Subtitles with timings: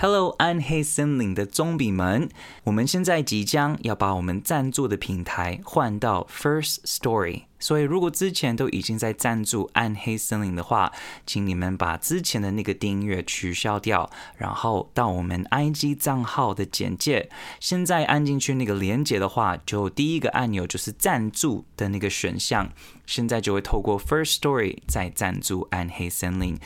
[0.00, 2.28] Hello，暗黑森林的棕比们，
[2.62, 10.92] 我们现在即将要把我们赞助的平台换到 First Story，所以如果之前都已经在赞助暗黑森林的话，
[11.26, 17.28] 请你们把之前的那个订阅取消掉，然后到我们 IG 账号的简介，
[17.58, 22.70] 现在按进去那个连接的话，就第一个按钮就是赞助的那个选项，
[23.04, 26.56] 现在就会透过 First Story 再赞助暗黑森林，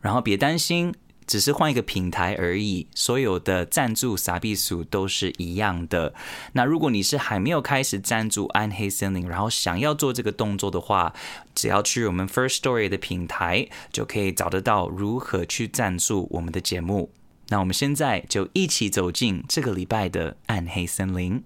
[0.00, 0.94] 然后别担心。
[1.30, 6.12] 只是换一个平台而已，所有的赞助傻逼数都是一样的。
[6.54, 11.14] 那如果你是还没有开始赞助暗黑森林，然后想要做这个动作的话，
[11.54, 17.12] 只要去我们 First Story 的平台，就可以找得到如何去赞助我们的节目。
[17.50, 21.44] 那我们现在就一起走进这个礼拜的暗黑森林。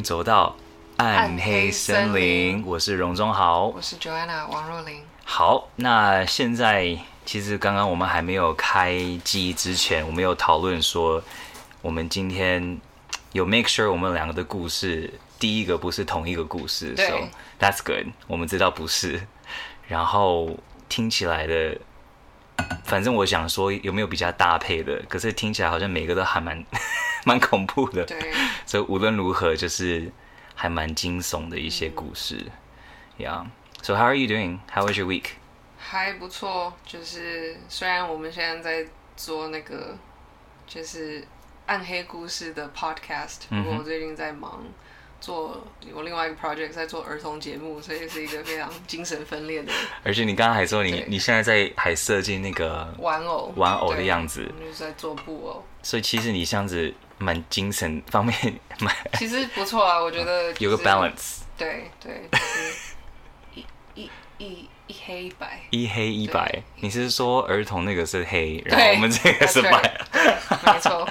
[0.00, 0.56] 迎走到
[0.96, 5.02] 暗黑森林，我是荣忠豪，我是 Joanna 王若琳。
[5.26, 11.22] 好，那现在其实刚刚我们还没有开机之前，我们有讨论说，
[11.82, 12.80] 我们今天
[13.32, 17.14] 有 make sure 我们两个的故事第一个不是同一个故事，对，so
[17.60, 19.20] that's good，我们知道不是，
[19.86, 20.48] 然后
[20.88, 21.76] 听起来的。
[22.84, 26.64] 反正我想说有没有比较搭配的，可是听起来好像每个都还蛮
[27.24, 28.04] 蛮恐怖的。
[28.04, 28.18] 对，
[28.66, 30.10] 所以无论如何就是
[30.54, 32.36] 还蛮惊悚的一些故事。
[33.18, 33.46] 嗯、yeah.
[33.82, 34.58] So how are you doing?
[34.72, 35.30] How was your week?
[35.78, 39.96] 还不错，就是虽然我们现在在做那个
[40.66, 41.24] 就是
[41.66, 44.62] 暗黑故事的 podcast，不过我最近在忙。
[45.20, 45.62] 做
[45.92, 49.70] 我另外一个 project 在做儿童节目，所以是一个非常精神分裂的。
[50.02, 55.62] 而且你刚刚还说你你现在在还设计那个玩偶玩偶的样子，就是在做布偶。
[55.82, 58.34] 所以其实你这样子蛮精神方面
[58.80, 58.92] 蛮。
[59.14, 61.42] 其实不错啊，我觉得、就是、有个 balance。
[61.56, 62.94] 对对，就是
[63.54, 63.64] 一
[63.94, 65.60] 一一一黑一白。
[65.70, 70.00] 一黑一白，你是说儿童那个是黑，然后我们这个是白？
[70.64, 71.06] 没错。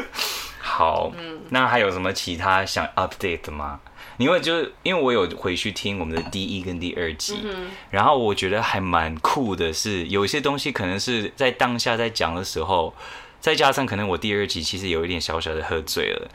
[0.58, 3.78] 好，嗯，那还有什么其他想 update 的吗？
[4.16, 12.94] 因为就是因为我有回去听我们的第一跟第二集，嗯、然后我觉得还蛮酷的是，有一些东西可能是在当下在讲的时候，
[13.42, 16.30] 再加上可能我第二集其实有一点小小的喝醉了，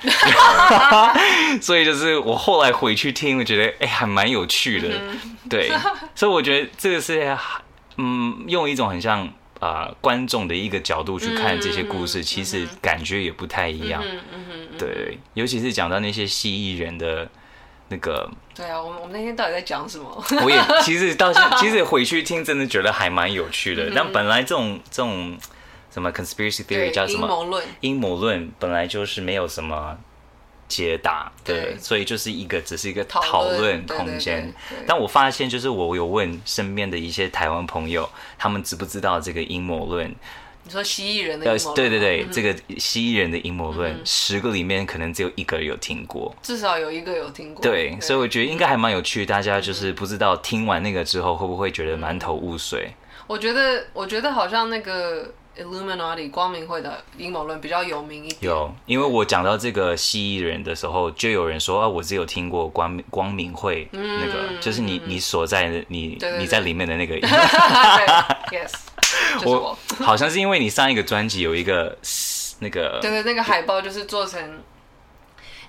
[1.59, 5.71] 所以就是我后来回去听，我觉得哎、欸、还蛮有趣的，嗯、对，
[6.13, 7.35] 所以我觉得这个是
[7.95, 9.27] 嗯用一种很像。
[9.59, 14.03] 啊、呃，观众的一个角度去看这些故事，嗯、其实感觉也不太一样。
[14.77, 17.27] 对，尤其是讲到那些蜥蜴人的
[17.87, 18.29] 那个。
[18.53, 20.23] 对啊，我们我们那天到底在讲什么？
[20.43, 23.89] 我也其实到现在， 其实回去听，真的觉得还蛮有趣的。
[23.89, 25.35] 嗯、但本来这种这种
[25.97, 27.65] 什么 conspiracy theory 叫什么阴谋论？
[27.81, 29.97] 阴谋论本来就是没有什么。
[30.69, 34.53] 解答的，所以就是一个只是一个讨论空间。
[34.85, 40.13] 但我发现，就是我有问身边的一些台湾朋友，他们知不知道这个阴谋论？
[40.65, 41.75] 你说蜥蜴人的阴谋论？
[41.75, 47.63] 对对对，嗯、这个蜥蜴人的阴谋论，十个里面可能只有一个有听过，至少有一个有听过。
[47.63, 49.25] 对，对所以我觉得应该还蛮有趣。
[49.25, 52.91] 大家就是不知道听完那个之后，会不会觉得满头雾水？
[53.27, 55.31] 我觉得，我觉得好像那个。
[55.57, 58.37] Illuminati 光明会的阴谋论比较有名一点。
[58.41, 63.99] 有，因为我讲到这个蜥蜴人的时候，就有人说啊，我只有听过光明光明会那
[64.31, 67.15] 个，嗯、就是你你所在的你你在里面的那个。
[68.53, 68.71] Yes，
[69.45, 69.51] 我，
[69.99, 71.97] 我好像是因为你上一个专辑有一个
[72.59, 74.39] 那个，对对，那个海报就是做成，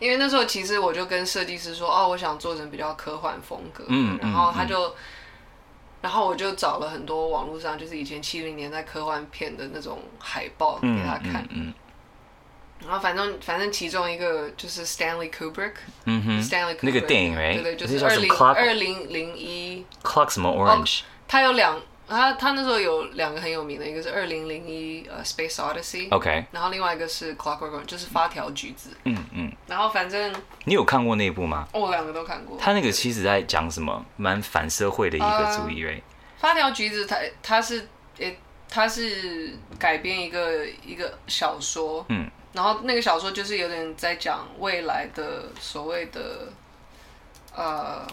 [0.01, 4.89] 因为那时候其实我就跟设计师说，哦，我想做成比较科幻风格，嗯，然后他就。
[4.89, 4.95] 嗯
[6.01, 11.75] 然后我就找了很多网络上就是以前七零年代科幻片的那种海报给他看，嗯，嗯嗯。
[12.87, 15.73] 然后反正反正其中一个就是 Stanley Kubrick，
[16.05, 17.63] 嗯哼，Stanley Kubrick 那个电影，right?
[17.63, 21.81] 对对，就是二零二零零一，Clock 什么 Orange，它有两。
[22.09, 30.35] 他他那时候有两个很有名的，一个是二零零一呃 Space Odyssey，OK，然后另外一个是 Clockwork，就是发条橘子，嗯嗯，然后反正
[30.65, 31.69] 你有看过那部吗？
[31.73, 32.57] 我两个都看过。
[32.59, 34.05] 他那个其实在讲什么？
[34.17, 36.01] 蛮反社会的一个主义，哎。
[36.39, 38.39] 发条橘子，它它是诶，
[38.69, 46.49] 它是改编一个一个小说，嗯，然后那个小说就是有点在讲未来的所谓的
[47.55, 48.07] 呃。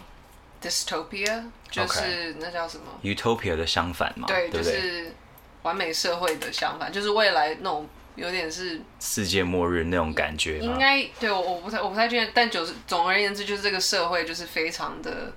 [0.70, 4.28] dystopia，就是.那叫什么？utopia 的相反嘛？
[4.28, 5.14] 对，对对就是
[5.62, 10.60] 完美社会的相反，就是未来那种有点是世界末日那种感觉。
[10.60, 15.32] 应该对我我不太我不太确定，但就是总而言之，就是这个社会就是非常的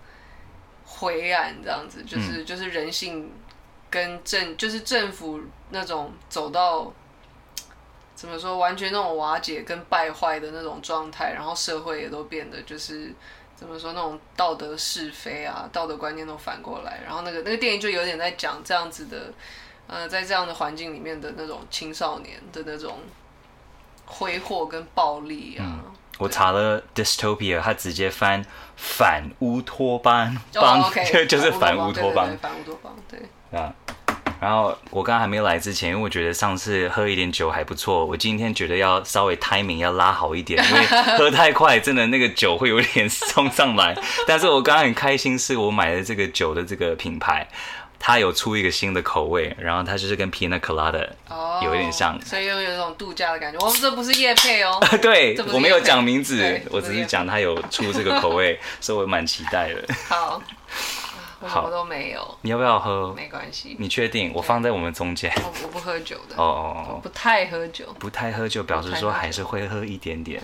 [0.85, 3.33] 灰暗，这样子，就是、嗯、就是人性
[3.91, 5.41] 跟政就是政府
[5.71, 6.93] 那种走到。
[8.15, 8.59] 怎么说？
[8.59, 13.15] 完全那种瓦解跟败坏的那种状态，然后社会也都变得就是
[13.59, 17.01] 怎么说那种道德是非啊，道德观念都反过来。
[17.05, 19.33] 然后那个那个电影就有点在讲这样子的，
[19.89, 23.01] 呃，在这样的环境里面的那种青少年的那种
[24.07, 25.67] 挥霍跟暴力啊。
[25.67, 28.45] 嗯、我查了 dystopia，它直接翻
[28.77, 33.75] 反乌托邦，邦、oh, okay, 就是反乌托邦，反乌托邦，对啊。
[34.41, 40.87] 然后我刚刚还没有来之前，因为我觉得上次喝一点酒还不错，我今天觉得要稍微 timing 要拉好一点， 因为
[41.19, 43.97] 喝太快，真的那个酒会有点冲上来。
[44.27, 47.49] 但是我刚刚很开心，是我买的这个酒的这个品牌，
[47.99, 51.09] 它有出一个新的口味，然后它就是跟 Pina Colada
[51.65, 53.59] 有一点像，oh, 所以又有一种度假的感觉。
[53.59, 59.95] 我们这不是夜配哦， 对，我没有讲名字， 我只是讲它有出这个口味，所以我蛮期待的。
[60.09, 60.41] 好。
[61.41, 63.13] 我什么都没有，你要不要喝？
[63.15, 64.33] 没关系，你确定？
[64.35, 65.33] 我放在我们中间。
[65.37, 66.35] 我我不喝酒的。
[66.37, 67.87] 哦哦哦，不太喝酒。
[67.99, 70.43] 不太喝酒，表示说还是会喝一点点。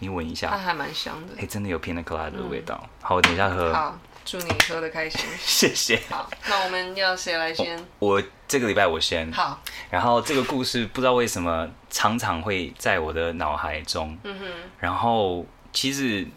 [0.00, 1.34] 你闻一下，它还蛮香的。
[1.40, 2.78] 哎，真的有 Pina Colada 的味道。
[3.00, 3.72] 好，我等一下喝。
[3.72, 5.20] 好，祝你喝的开心。
[5.38, 5.98] 谢谢。
[6.10, 7.82] 好，那我们要谁来先？
[7.98, 9.32] 我这个礼拜我先。
[9.32, 9.58] 好。
[9.88, 14.18] 然后这个故事不知道为什么常常会在我的脑海中。
[14.24, 14.46] 嗯哼。
[14.78, 16.28] 然后其实。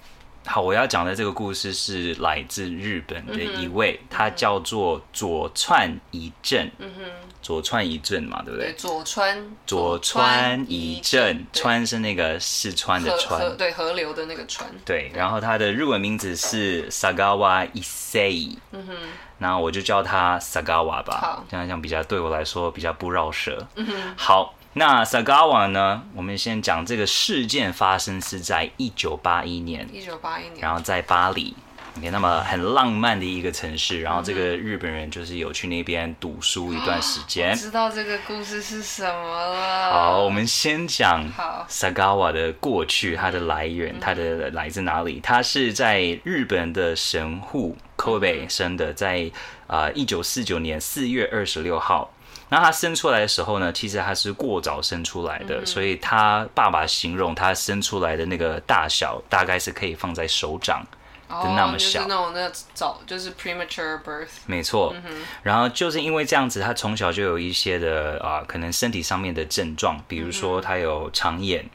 [0.47, 6.71] 好，我要讲的这个故事是来自日本的一位，嗯、他叫做佐川一正。
[6.79, 7.03] 嗯哼，
[7.41, 8.71] 佐川一正嘛，对不对？
[8.71, 9.55] 对，佐川。
[9.65, 14.69] 佐川一正，川是那个四川的川，对，河流的那个川。
[14.85, 18.55] 对，然后他的日文名字是 Sagawa Issei。
[18.71, 18.95] 嗯哼，
[19.39, 21.19] 那我就叫他 Sagawa 吧。
[21.21, 23.67] 好，这样讲比较对我来说比较不绕舌。
[23.75, 24.53] 嗯哼，好。
[24.77, 26.03] 那 Sagawa 呢？
[26.15, 31.55] 我们先讲这个事件发生是在一九八一年，一九八一年，然后在巴黎
[31.97, 34.01] ，OK，那么很浪漫的一个城市。
[34.01, 37.55] 然后这个日本人就是有去那边读书一段时间。
[37.55, 39.91] 知道这个故事是什么了？
[39.91, 41.27] 好，我们先讲
[41.67, 45.19] Sagawa 的过去，它的来源，它的来自哪里？
[45.23, 49.31] 它是在日本的神户 Kobe 生的，在
[49.65, 52.13] 啊一九四九年四月二十六号。
[52.49, 60.85] 那他生出来的时候呢，其实他是过早生出来的，嗯、所以他爸爸形容他生出来的那个大小，大概是可以放在手掌
[61.27, 64.27] 的那么小，哦、就是那种那早就是 premature birth。
[64.45, 71.69] 没错，嗯、然后就是因为这样子，他从小就有一些的啊、呃，可能身体上面的症状，比如说他有肠炎、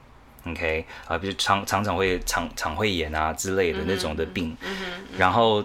[0.45, 0.87] 嗯、，OK？
[1.05, 4.57] 啊、呃，比如常常常会肠肠胃炎啊之类的那种的病，
[5.19, 5.63] 然后。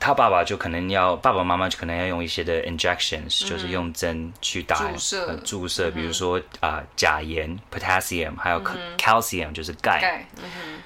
[0.00, 8.60] 他爸爸就可能要，爸爸妈妈就可能要用一些的 injections，、嗯、就是用针去打注射，呃、注射比如说啊、呃、钾盐 potassium，还有
[8.96, 10.26] calcium、嗯、就是钙。
[10.42, 10.80] 嗯、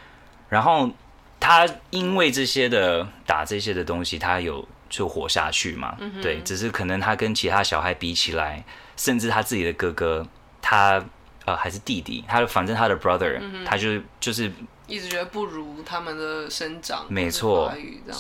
[0.49, 0.91] 然后
[1.39, 5.97] 他因为这些的打这些的东西，他有就活下去嘛？
[6.01, 8.65] 嗯、对，只是可能他跟其他小孩比起来，
[8.97, 10.27] 甚至他自己的哥哥，
[10.61, 11.01] 他
[11.45, 14.51] 呃还是弟弟，他反正他的 brother，、嗯、他就就是。
[14.95, 17.73] 一直觉得不如他们的生长，没错。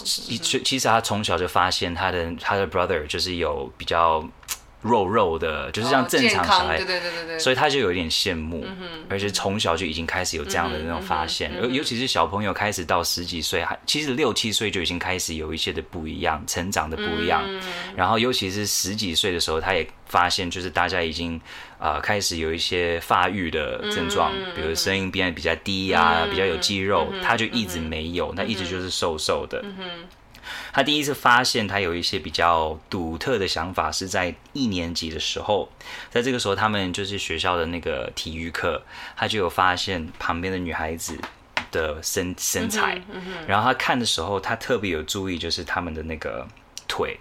[0.05, 4.29] 其其实他从小就发现他的他的 brother 就是有比较
[4.85, 8.65] 肉肉的，就是像正常小孩，对对对对对，所以他就有一点羡慕，
[9.09, 17.43] 而且从小就已经开始有这样的那种发现，尤尤其是小朋友开始到十几岁，还其实六七岁就已经开始有一些的不一样，成长的不一样，
[17.97, 21.41] 然后尤其是十几岁的时候，他也发现就是大家已经。
[21.77, 29.63] 啊、呃，开始有一些发育的症状，嗯、比如声音变得比较低啊，嗯、比较有肌肉，嗯、他就一直没有，他、嗯、一直就是瘦瘦的。
[30.45, 35.69] 嗯、他第一次发现他有一些比较独特的想法，是在一年级的时候，
[36.11, 38.83] 在这个时候，他们就是学校的那个体育课，
[39.17, 41.19] 他就有发现旁边的女孩子
[41.71, 46.47] 的身身材，嗯嗯、然后他看的时候，他特别有注意，就是他们的那个。
[46.87, 47.19] 腿，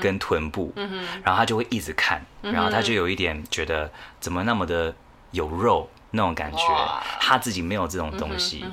[0.00, 3.88] 跟臀部，嗯、然后他就会一直看，然后他就有一点觉得
[4.18, 4.92] 怎么那么的
[5.30, 8.64] 有肉那种感觉，他自己没有这种东西，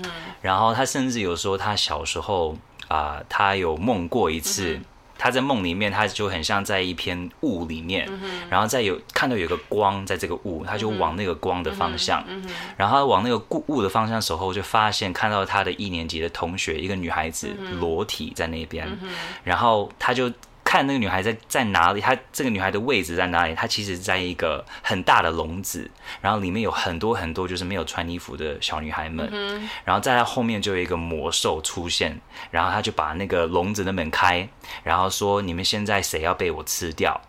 [0.41, 2.57] 然后他甚至有时候他小时候
[2.89, 4.73] 啊、呃，他有梦过一次。
[4.73, 4.85] 嗯
[5.21, 17.49] 他在梦里面，他就很像在一片雾里面，嗯、然后再有看到有个光在这个雾，他就往那个光的方向，嗯嗯、然后他往那个雾的方向的时候，就发现看到他的一年级的同学，一个女孩子
[17.81, 19.09] 裸体在那边，嗯、
[19.43, 20.31] 然后他就
[20.69, 23.55] 看那个女孩在在哪里，她这个女孩的位置在哪里？
[23.55, 25.89] 她其实在一个很大的笼子，
[26.21, 32.15] 然后里面有很多很多就是没有穿衣服的小女孩们，嗯、然后在她后面就有一个魔兽出现，
[32.51, 34.47] 然后他就把那个笼子的门开，
[34.83, 37.19] 然后说：“你们现在谁要被我吃掉？”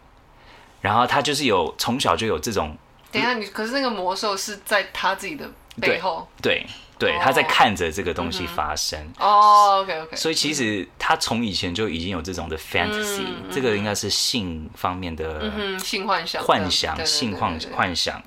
[0.82, 2.76] 然后他就是有从小就有这种。
[3.10, 6.58] 等一下，你可是那个魔兽是在他自己的背后，对。
[6.58, 6.66] 对
[7.00, 9.00] 对，他在看着这个东西发生。
[9.18, 10.16] 哦、嗯、，OK OK。
[10.16, 18.22] 所以其实他从以前就已经有这种的 fantasy，、嗯、这个应该是性方面的、嗯、性幻想、幻想、性幻幻想。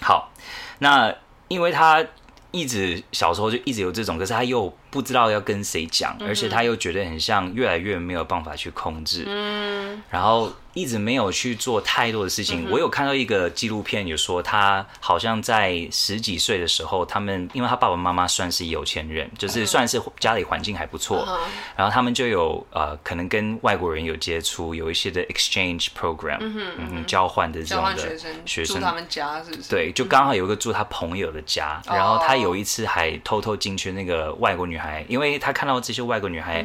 [0.00, 0.32] 好，
[0.78, 1.14] 那
[1.48, 2.02] 因为他
[2.50, 9.24] 一直小时候就一直有这种，可是他又不知道要跟谁讲，而且他又觉得很像越来越没有办法去控制。
[9.28, 10.50] 嗯，然后。
[10.78, 12.70] 一直没有去做太多的事情。
[12.70, 21.26] 我有看到一个纪录片，有说他好像在十几岁的时候，他们因为他爸爸妈妈算是有钱人，就是算是家里环境还不错，
[21.74, 28.16] 然后他们就有呃可能跟外国人有接触，有一些的 exchange program，嗯，交换的这种的
[28.46, 29.68] 学生，住他们家是不是？
[29.68, 36.64] 对，就刚好有一个住他朋友的家， 然后他有一次还偷偷进去那个外国女孩，因为他看到这些外国女孩，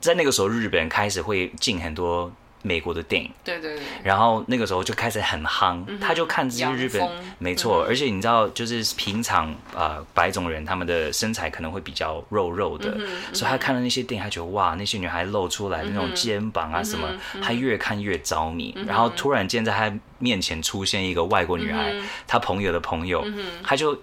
[0.00, 2.32] 在那个时候日本开始会进很多。
[2.62, 12.96] 美国的电影，对对对，然后那个时候就开始很夯，嗯、他就看这些日本，没错，嗯、而且你知道，就是平常呃白种人他们的身材可能会比较肉肉的，
[13.32, 24.00] 所以他看了那些电影，他觉得哇，那些女孩露出来的那种肩膀啊什么，嗯、他越看越着迷，嗯、然后突然间在他面前出现一个外国女孩，嗯、他朋友的朋友，嗯、他就。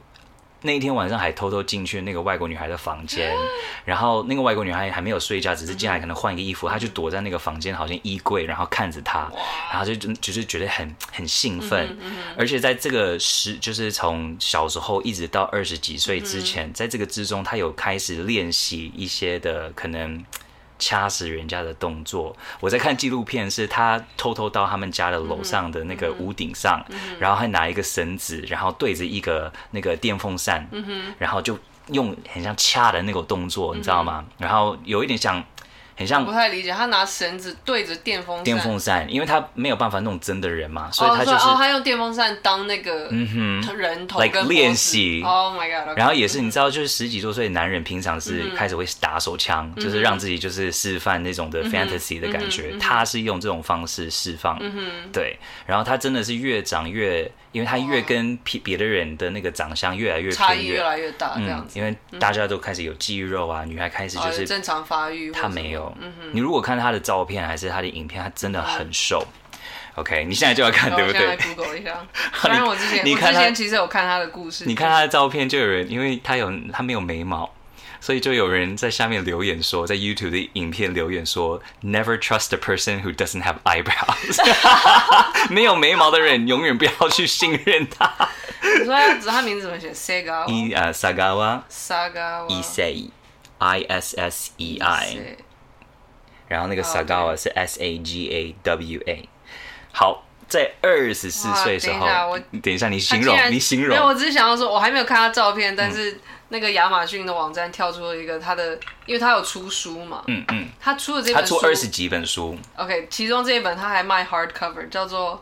[0.61, 3.31] 那一天晚上还偷偷进去那个外国女孩的房间，
[3.85, 9.31] 然后那个外国女孩还没有睡觉，只是进来可能换一个衣服，她就躲在那个房间，好像衣柜，然后看着她，
[9.71, 11.97] 然后就就是觉得很很兴奋，
[12.35, 20.25] 而且在这个时，就是从小时候一直到二十几岁之前，在这个之中，她有开始练习一些的可能。
[20.79, 26.83] 掐死人家的动作，我在看纪录片，是他偷偷到他们家的楼上的那个屋顶上，
[27.19, 31.57] 然后还拿一个绳子，然后对着一个那个电风扇，嗯、然后就
[31.87, 34.23] 用很像掐的那个动作，你知道吗？
[34.27, 35.43] 嗯、然后有一点像。
[35.97, 45.23] 很像不太理解，他拿绳子对着电风扇，电风扇，因为他没有办法弄真的人嘛，所以他就是哦，他用电风扇当那个嗯哼人头来练习。
[45.25, 45.97] Oh my god！
[45.97, 52.75] 然后也是你知道，就是十几多岁的男人平常是开始会打手枪，就是让自己就是示范那种的 fantasy 的感觉。
[52.79, 54.59] 他是用这种方式释放，
[55.11, 55.37] 对。
[55.65, 61.79] 然后他真的是越长越，因为他越跟别别的人的那个长相越来越差异越来越大，这样子。
[61.79, 65.91] 因为大家都开始有肌肉啊，女孩开始就是正常发育，他没有。
[65.99, 69.25] 嗯，你如果看他的照片还是他的影片，他真的很瘦。
[69.95, 71.25] OK，你现在就要看，对不对？
[71.25, 72.05] 我现在 Google 一下。
[72.39, 74.65] 虽然我之前，你看他其实有看他的故事。
[74.67, 77.51] 你看他的照片，就有人，因为他有他没有眉毛，
[77.99, 84.37] 所以就有人在下面留言说， 在 YouTube 的影片留言说，Never trust a person who doesn't have eyebrows。
[85.49, 88.29] 没有眉毛的人，永远不要去信任他。
[88.61, 90.93] 你说他，他名字怎么写？Sagawa。
[90.93, 91.61] ，Sagawa。
[91.69, 92.49] Sagawa。
[92.49, 95.37] Issei，I S S E I。
[96.47, 99.29] 然后那个 Sagawa 是 S A G A W A。
[99.91, 103.89] 好，在二十四岁的时候，等一下，我等一下，你形容，你形容。
[103.89, 112.57] 没有，我只是想要说，我还没有看他照片，但是那个亚马逊的网站跳出了一个他的，因为他有出书嘛，嗯嗯，他出了这本书，他出二十几本书。
[112.75, 115.35] OK，其中这一本他还卖 hardcover，叫做《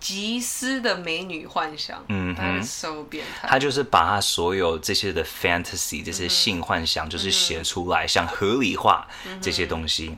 [0.00, 3.48] 吉斯的美女幻想》，嗯哼，so 变态。
[3.48, 9.06] 他就是把他所有这些的 fantasy，这些性幻想，就是写出来，想合理化
[9.40, 10.16] 这些东西。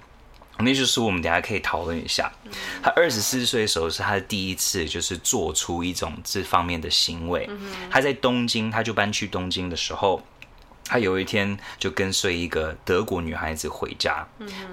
[0.61, 2.31] 那就是我们等下可以讨论一下。
[2.83, 7.49] 他二十四岁的时候是他的第一次，就是做出一种这方面的行为。
[7.91, 10.23] 他在东京，他就搬去东京的时候，
[10.85, 14.27] 他有一天就跟随一个德国女孩子回家，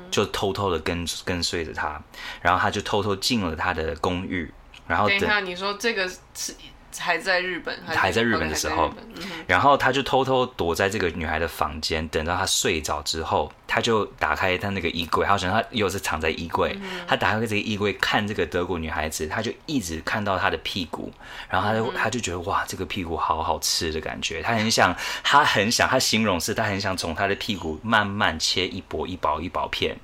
[0.10, 2.02] 就偷偷的跟跟随着她，
[2.42, 4.52] 然后他就偷偷进了她的公寓。
[4.88, 6.54] 然后等一下，你说这个是？
[7.00, 21.12] 还在日本，还，还在日本的时候，嗯、然后他就偷偷躲在这个女孩的房间，等到她睡着之后，他就打开他那个衣柜，好像他又是藏在衣柜，嗯、他打开这个衣柜看这个德国女孩子，他就一直看到她的屁股，
[21.50, 29.96] 然后他就、嗯、他就觉得哇，这个屁股好好吃的感觉，他很想，他很想，他形容是，他很想从他的屁股慢慢切一薄一薄一薄片，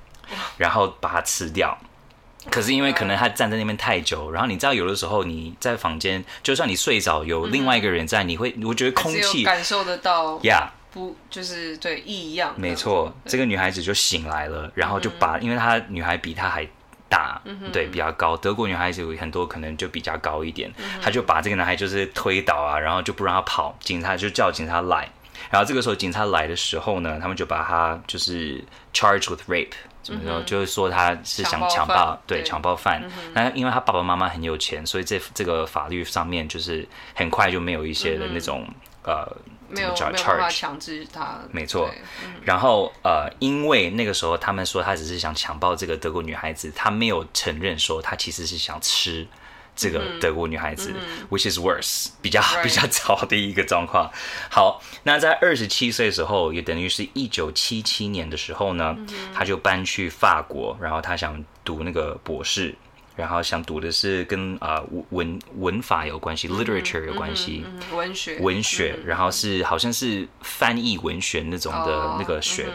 [0.56, 1.76] 然后把它吃掉。
[2.50, 12.54] 可是因为可能他站在那边太久，然后你知道有的时候你在房间，就算你睡着有另外一个人在，你会我觉得空气感受得到呀，不就是对异样？
[12.56, 16.66] 没错，这个女孩子就醒来了，然后就把，因为她女孩比她还
[17.08, 17.40] 大，
[17.72, 18.36] 对，比较高。
[18.36, 20.72] 德国女孩子有很多可能就比较高一点，
[21.02, 25.08] 她就把这个男孩就是推倒啊，然后就不让他跑，警察就叫警察来，
[25.54, 28.60] 然后这个时候警察来的时候呢，他们就把他就是
[28.92, 29.70] charged with rape，
[30.02, 30.40] 怎么说？
[30.40, 33.00] 嗯、就是说他是想强暴，对，强暴犯。
[33.32, 36.84] 那、嗯、因为他爸爸妈妈很有钱，所以这这个法律上面就是
[37.14, 38.66] 很快就没有一些的那种、
[39.04, 39.36] 嗯、呃，
[39.68, 41.38] 没有没有办法强制他。
[41.52, 41.88] 没错。
[42.24, 49.24] 嗯、然后呃，因为那个时候他们说他只是想强暴这个德国女孩子，他没有承认说他其实是想吃。
[49.76, 54.10] 这个德国女孩子、嗯、，which is worse，比较.比较糟的一个状况。
[54.50, 62.74] 好，那在二十七岁的时候，也等于是一九七七年的时候呢，嗯、哼他就搬去法国，然后她想读那个博士，
[63.16, 72.66] 然后想读的是跟啊、呃、文文法有关系、嗯、，literature 有关系，文学文学，然后是好像是翻译文学那种的那个学。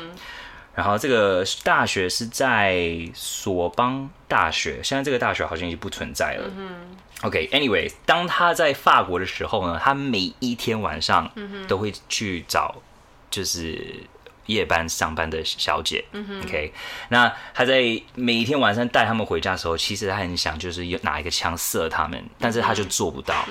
[0.79, 6.49] 然后这个大学是在索邦大学，现在这个大学好像已经不存在了。
[6.55, 11.29] 嗯、OK，Anyway，、okay, 当他在法国的时候呢，他每一天晚上
[11.67, 12.75] 都会去找，
[13.29, 13.83] 就是。
[14.49, 16.03] 夜班上班的小姐、
[16.43, 16.73] ，OK，
[17.09, 17.83] 那他在
[18.15, 23.47] 每一天晚上带他们回家的时候，其实他很想就是拿一个枪射他们，但是他就做不到，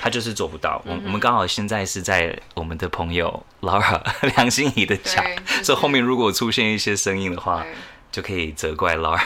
[0.00, 0.80] 他就是做不到。
[0.86, 4.00] 嗯、我我们刚好现在是在我们的朋友 Laura
[4.36, 5.24] 梁心怡的家，
[5.64, 7.66] 所以后面如果出现一些声音的话。
[8.16, 9.18] 就可以责怪 Laura。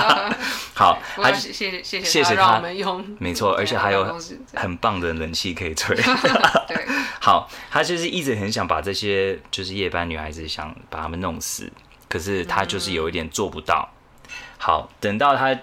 [0.72, 0.98] 好，
[1.34, 2.62] 谢谢谢谢谢谢他，
[3.20, 4.18] 没错，而且还有
[4.54, 5.94] 很棒的人气可以吹。
[6.66, 6.86] 对，
[7.20, 11.70] 好，他就是一直很想把这些就是夜班女孩子想把他们弄死，
[12.08, 13.86] 可是他就是有一点做不到。
[14.56, 15.54] 好，等到他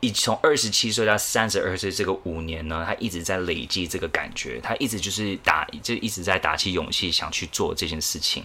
[0.00, 8.42] 一从二十七岁到三十二岁这个五年呢，他一直在累积这个感觉，他一直就是打就一直在打起勇气想去做这件事情。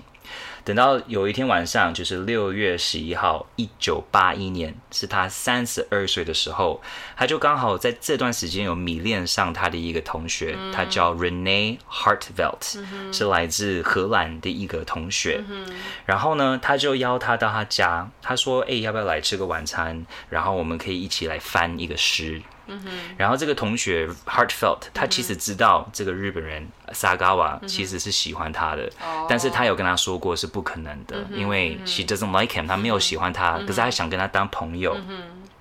[0.66, 6.82] 等到有一天晚上，就是六月十一号，一九八一年，是他三十二岁的时候，
[7.16, 15.44] 他就刚好在这段时间有迷恋上他的一个同学，嗯、他叫 Rene Hartvelt，、嗯、是来自荷兰的一个同学。
[15.48, 15.68] 嗯、
[16.08, 20.04] 然后呢，他就邀他到他家，他说：“哎，要不要来吃个晚餐？
[20.32, 28.90] 然后我们可以一起来翻一个诗。”嗯哼，然后这个同学 Heartfelt，他其实知道这个日本人 Sagawa 其实是喜欢他的，
[29.30, 34.98] 但是他有跟他说过是不可能的，因为 she doesn't like him，他没有喜欢他，可是他想跟他当朋友。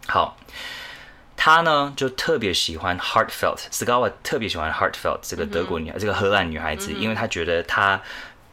[0.06, 0.36] 好，
[1.36, 8.00] 他呢就特别喜欢 Heartfelt，Sagawa 特别喜欢 Heartfelt 这个德国女孩，嗯、这个荷兰女孩子，因为他觉得她。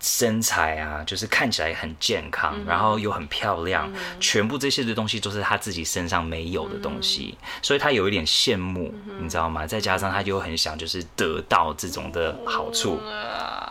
[0.01, 9.67] 身材啊，就是看起来很健康，嗯、然后又很漂亮，嗯、全部这些的东西都是他自己身上没有的东西，嗯、所以他有一点羡慕，嗯、你知道吗？
[9.67, 12.99] 再加上他就很想就是得到这种的好处。
[13.03, 13.11] 嗯、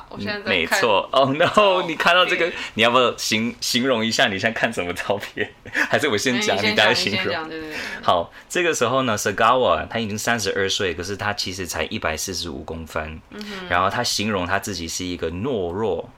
[0.08, 1.82] 我现在在没错，Oh no！
[1.86, 4.28] 你看到这个，你要不要形形容一下？
[4.28, 5.52] 你现在看什么照片？
[5.90, 7.48] 还是我先讲，你大家形容？
[7.48, 16.08] 对对对好，这个时候呢，Sagawa 他已经三十二岁，可是他其实才一百四十五公分，嗯、然后他形容他自己是一个懦弱。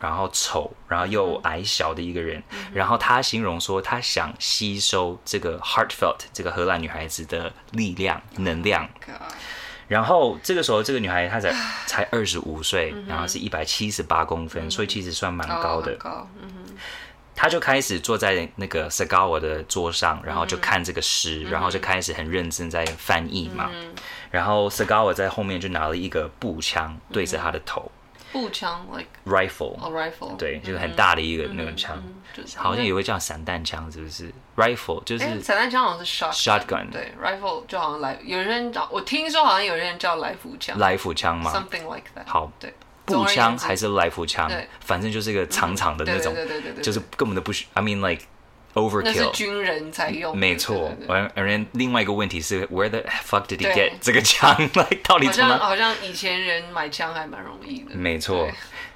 [0.00, 8.88] 然后丑，然后又矮小的一个人，嗯、然后他形容说，他想吸收这个 heartfelt 这个荷兰女孩子的力量能量。
[9.86, 11.52] 然后这个时候，这个女孩她才
[11.86, 15.94] 才二十五岁，然后是一百七十八公分，嗯、所以其实算蛮高的。
[15.96, 16.50] 高，嗯
[17.34, 23.70] 他就开始坐在那个 Sagawa 的桌上，然后就看这个诗，嗯、然后就开始很认真在翻译嘛。
[23.72, 23.94] 嗯、
[24.30, 27.90] 然后 Sagawa 在后面就拿了一个步枪对着他的头。
[28.32, 32.02] 步枪，like rifle，rifle，对，就是很大的一个那种枪，
[32.56, 42.26] 好像也会叫散弹枪，是不是？rifle 就是散弹枪，好像是 shotgun，对，rifle 就好像来，有人叫，我听说好像有人叫来福枪，来福枪吗？Something like that。
[42.26, 42.72] 好，对，
[43.04, 46.34] 步枪还是来福枪，反正就是一个长长的那种，
[46.82, 48.24] 就是根本都不需，I mean like。
[48.74, 50.92] Overkill，那是军人才用，没错。
[51.08, 54.56] 而而另外一个问题是，Where the fuck did he get 这个枪？
[54.74, 55.58] 来，到底怎么？
[55.58, 57.94] 好像以前人买枪还蛮容易的。
[57.94, 58.48] 没错。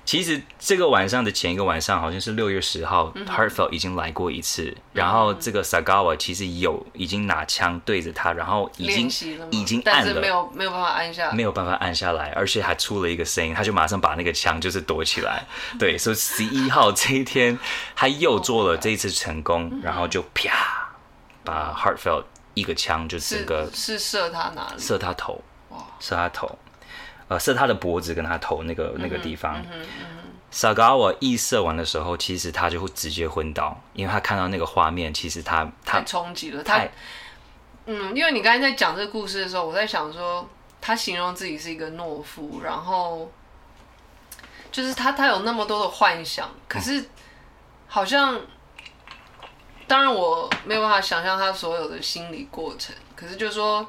[0.04, 4.76] 其实这个晚上的前一个晚上，好像是六月十号，Hartfelt 已经来过一次。
[4.92, 9.08] 然后这个 Sagawa 其实有已经拿枪对着他，然后已经
[9.50, 15.44] 已经按了，没有没有办法按下，没有办法按下来，而且还出了一个声音，他就马上把那个枪就是躲起来。
[15.80, 17.58] 对，所以十一号这一天
[17.96, 20.86] 他又做了这一次成功，然后就啪
[21.42, 24.78] 把 Hartfelt 一个枪就整个是射他哪里？
[24.78, 25.42] 射他头，
[25.98, 26.58] 射他头。
[27.28, 29.64] 呃，射他的脖子跟他头那个那个地方。
[30.52, 36.62] Sagawa 一射完的时候，其实他就会直接昏倒，因为他看到那个画面，其实他他太冲击了。
[36.62, 36.86] 他，
[37.86, 40.48] 嗯，因为你刚才在讲这个故事的时候，我在想说，
[40.80, 43.32] 他形容自己是一个懦夫，然后
[44.70, 47.04] 就是他他有那么多的幻想，可是
[47.88, 48.40] 好像，
[49.88, 53.84] 当然我没有办法想象他所有的心理过程，可是就是说。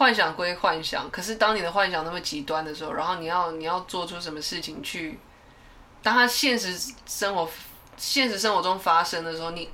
[0.00, 5.18] 幻想归幻想，可是当你的幻想那么极端的时候，然后你要你要做出什么事情去
[6.02, 7.46] 当他现实生活
[7.98, 9.68] 现实生活中发生的时候，你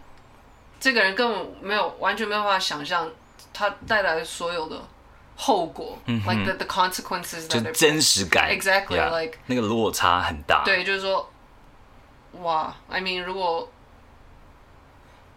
[0.80, 3.08] 这个人根本没有完全没有办法想象
[3.52, 4.76] 他带来的所有的
[5.36, 10.64] 后果、嗯、，like the the consequences，就真实感，exactly like、那个落差很大。
[10.64, 11.30] 对，就是说，
[12.40, 13.70] 哇，I mean，如果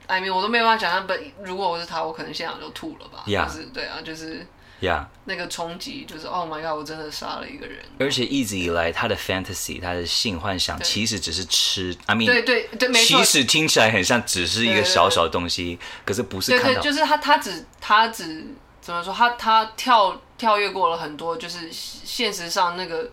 [0.07, 3.23] ，I mean，我都没有办法想象，但如果我是他，我可能现场就吐了吧。
[3.27, 4.43] 就是对啊，就是。
[4.81, 5.05] Yeah.
[5.25, 6.77] 那个冲击就是，Oh my God！
[6.77, 7.83] 我真的杀了一个人。
[7.99, 11.93] 而且一直以来，他的 fantasy，他的性幻想，其实只是吃。
[12.05, 13.19] I mean，对对对，没错。
[13.19, 16.81] 其实听起来很像只是一个小小的东西，可是不是看到。
[16.81, 18.47] 对对，就是他，他只，他只
[18.79, 19.13] 怎么说？
[19.13, 23.11] 他他跳跳跃过了很多，就是现实上那个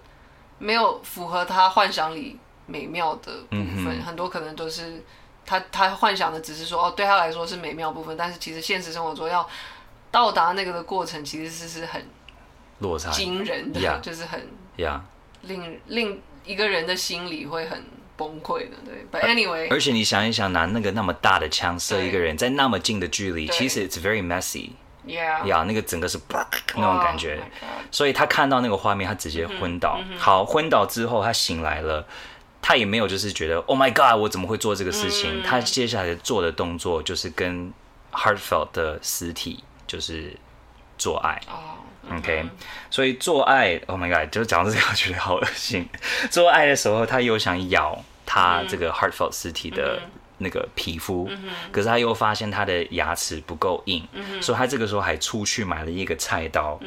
[0.59, 5.03] 没有符合他幻想里美妙的部分，嗯、很多可能都是
[5.45, 9.47] 他他幻想的，只是说哦，对他来说是美妙部分，但是其实现实生活中要。
[10.17, 12.03] 到达那个的过程其实是是很
[12.79, 15.05] 落差惊人的，yeah, 就是很呀
[15.43, 17.85] 令.令一个人的心理会很
[18.17, 19.05] 崩溃的，对。
[19.13, 24.71] But anyway，而且你想一想，拿那个那么大的枪射一个人，在那么近的距离，其实 it's very messy。
[25.07, 26.19] Yeah，呀，那个整个是
[26.77, 27.39] 那种感觉，
[27.91, 29.99] 所以他看到那个画面，他直接昏倒。
[29.99, 30.19] Mm -hmm.
[30.19, 32.07] 好，昏倒之后他醒来了，
[32.63, 35.47] 他也没有就是觉得 Oh my God，我怎么会做这个事情？Mm -hmm.
[35.47, 37.71] 他接下来做的动作就是跟
[38.13, 39.63] Heartfelt 的尸体。
[39.87, 40.37] 就是
[40.99, 41.41] 做爱
[42.11, 42.45] ，OK，
[42.91, 45.89] 所以做爱，Oh my God，就是讲到这个，我觉得好恶心。
[46.31, 50.01] 做爱的时候，他又想咬他这个 Heartfelt 尸体的。
[50.39, 51.31] 那个皮肤，
[51.73, 56.79] 可是他又发现他的牙齿不够硬，嗯，所以他这个时候还出去买了一个菜刀，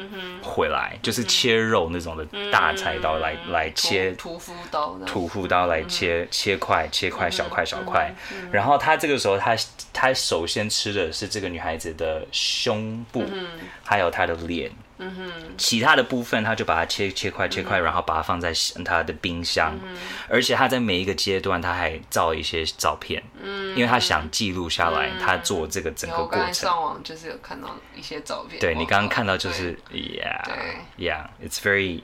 [0.42, 9.56] 回来，嗯，就是切肉那种的大菜刀来，嗯，来切屠夫刀，屠夫刀来切，嗯，切块切块小块小块，嗯，然后他这个时候他
[9.92, 13.46] 他首先吃的是这个女孩子的胸部，嗯，
[13.82, 14.70] 还有她的脸。
[15.00, 18.52] 嗯哼，其他的部分他就把它切切块切块，然后把它放在
[18.84, 19.96] 他的冰箱，嗯，
[20.28, 26.46] 而且他在每一个阶段他还照一些照片，嗯，因为他想记录下来他做这个整个过程。
[26.46, 32.02] 我上网就是有看到一些照片，对你刚刚看到就是，Yeah，Yeah，It's very，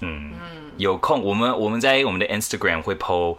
[0.00, 3.38] 嗯，嗯，有空我们我们在我们的 Instagram 会 po。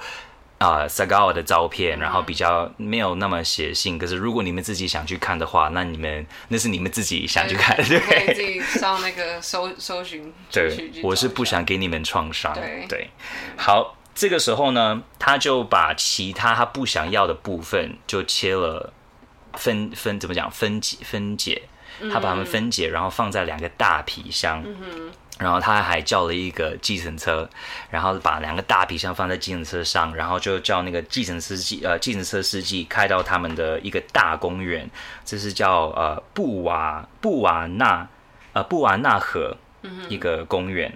[0.63, 3.97] 啊、uh，Sagawa 的照片，然后比较没有那么写信。
[3.97, 10.33] 可是如果你们自己想去看的话，那你们那是你们自己想去看，对，对，自己上那个搜搜寻。
[10.49, 12.53] 对，我是不想给你们创伤。
[12.53, 13.09] 对，对，
[13.57, 18.93] 好，这个时候呢，他就把其他他不想要的部分就切了
[19.55, 21.63] 分分怎么讲分解分解，
[22.09, 24.63] 他把它们分解，然后放在两个大皮箱。
[24.65, 25.11] 嗯
[25.43, 27.47] 然后他还叫了一个计程车，
[27.89, 34.89] 然后把两个大皮箱放在计程车上，然后就叫那个计程司机呃计程车司机开到他们的一个大公园，
[35.25, 38.07] 这是叫呃布瓦布瓦纳
[38.53, 39.57] 呃布瓦纳河
[40.07, 40.91] 一个公园。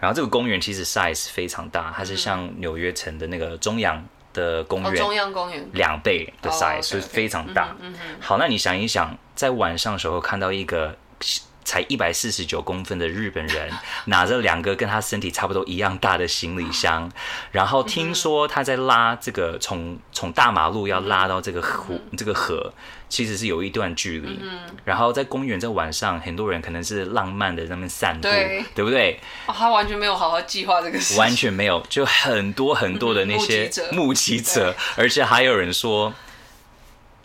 [0.00, 7.76] 然后这个公园其实 size 非常大，它是像纽约城的那个中央的公园，哦、中央公园两倍的 size，、哦、所以非常大。
[7.80, 10.96] 嗯嗯、好，那你想一想，在晚上的时候看到一个。
[11.64, 13.70] 才一百四十九公分的日本人
[14.06, 17.10] 拿着两个跟他身体差不多一样大的行李箱，
[17.52, 22.72] 然后听说他在拉这个从从大马路要拉到这个湖这个河，
[23.08, 24.38] 其实是有一段距离。
[24.84, 29.18] 然后在公园在晚上，很多人可能是浪漫的在那边散步，对，对不对？
[29.46, 36.12] 哦，他完全没有好好计划这个事，完全没有，就很多很多的那些目击者，而且还有人说，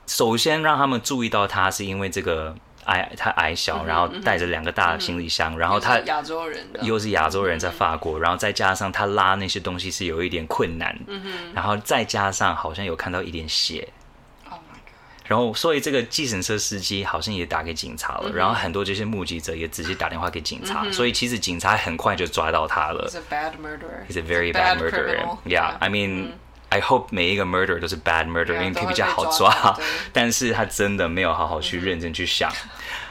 [0.08, 2.56] 首先让他们注意到他是因为这个。
[2.86, 11.22] 矮，他矮小，然后带着两个大的行李箱，嗯、然后他亚洲人又是亚洲人，在法国、嗯，然后再加上他拉那些东西是有一点困难，嗯、
[11.54, 13.88] 然后再加上好像有看到一点血
[14.50, 14.60] ，Oh
[15.28, 23.08] 然后所以这个计程车司机好像也打给警察了，嗯、然后很多这些目击者也直接打电话给警察，嗯、所以其实警察很快就抓到他了。
[23.08, 24.06] He's a bad murderer.
[24.10, 25.38] He's a very bad, bad murderer.
[25.46, 26.32] Yeah, I mean.、嗯
[26.70, 29.78] I hope 每一个 murder 都是 bad murder，因为可以比较好抓。
[30.14, 32.52] 但是他真的没有好好去认真去想。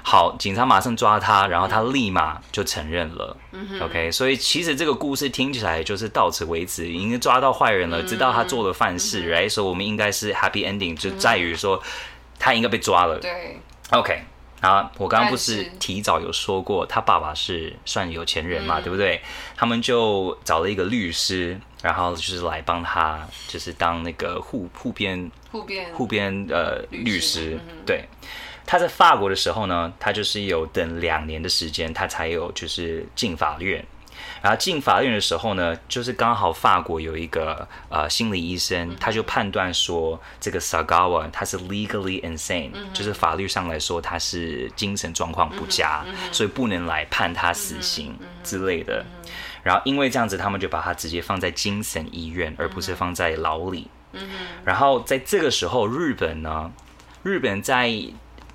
[0.03, 3.37] 好，警察马上抓他，然后他立马就承认了。
[3.83, 9.51] OK，所以其实这个故事听起来就是到此为止，已经抓到坏人了，知道他做了犯事，right？
[9.51, 11.83] 所以我们应该是 happy ending，就在于说
[12.39, 13.19] 他应该被抓了。
[13.19, 13.61] 对。
[13.91, 14.23] OK，
[14.61, 19.21] 好，我刚刚不是提早有说过，他爸爸是算有钱人嘛，对不对？
[19.57, 21.59] 他们就找了一个律师。
[21.81, 27.77] 然后就是来帮他，就是当那个护护边护边护边呃律师，律师、嗯。
[27.87, 28.05] 对，
[28.67, 33.87] 他在法国的时候呢，他就是有等两年的时间，他才有就是进法院。
[34.43, 49.05] 然后进法院的时候呢，就是刚好法国有一个呃心理医生，他就判断说这个 Sagawa 他是 legally insane，、嗯、就是法律上来说他是精神状况不佳，嗯、所以不能来判他死刑之类的。
[49.63, 53.89] 然后因为这样子，他们就把他直接放在精神医院，而不是放在牢里。
[54.13, 54.29] 嗯。
[54.65, 56.73] 然后在这个时候，日本呢，
[57.23, 57.93] 日本在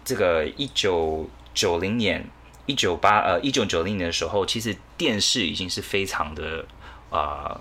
[0.04, 2.28] 这个一九九零年、
[2.66, 6.66] 一九八呃一九九零年的时候，其实电视已经是非常的
[7.10, 7.60] 呃。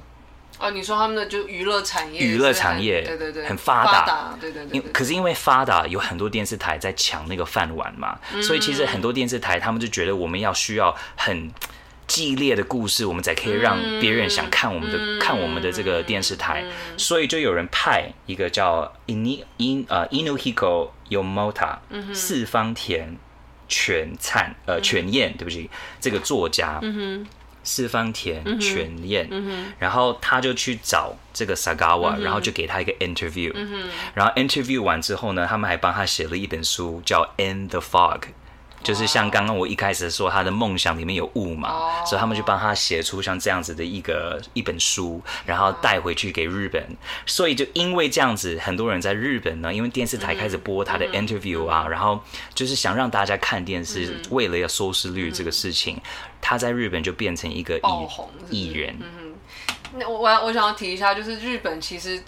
[0.59, 4.77] 哦，你说他们的就娱乐产业，娱乐产业对对对，很发达，发达对对对，对。
[4.79, 11.51] 因可是因为发达，有很多电视台在抢那个饭碗嘛，嗯、所以其实很多电视台他们就觉得我们要需要很
[12.07, 19.25] 激烈的故事，我们才可以让别人想看我们的、嗯、看我们的这个电视台，嗯、所以就有人派一个叫 In
[19.57, 21.79] In 呃 Inuhiko Yomota
[22.15, 23.17] 四方田
[23.73, 26.79] 全灿呃全彦，对不起，这个作家。
[26.83, 27.27] 嗯
[27.65, 38.19] 四方田全彦，嗯嗯、然后他就去找这个 Sagawa，、嗯、然后就给他一个 interview，、嗯、然后 interview 完之后呢，他们还帮他写了一本书，叫《In the Fog》。
[38.83, 42.07] 就是像刚刚我一开始说他的梦想里面有雾嘛，oh.
[42.07, 46.85] 所以他们就帮他写出像这样子的一个一本书，然后带回去给日本。
[47.25, 52.21] 所以就因为这样子，很多人在日本呢，因为电视台开始播他的 interview 啊，然后
[52.55, 56.01] 就是想让大家看电视，为了要收视率这个事情，
[56.40, 58.09] 他在日本就变成一个艺
[58.51, 58.97] 艺人。
[59.01, 59.35] 嗯，
[59.95, 62.23] 那我我我想要提一下，就是日本其实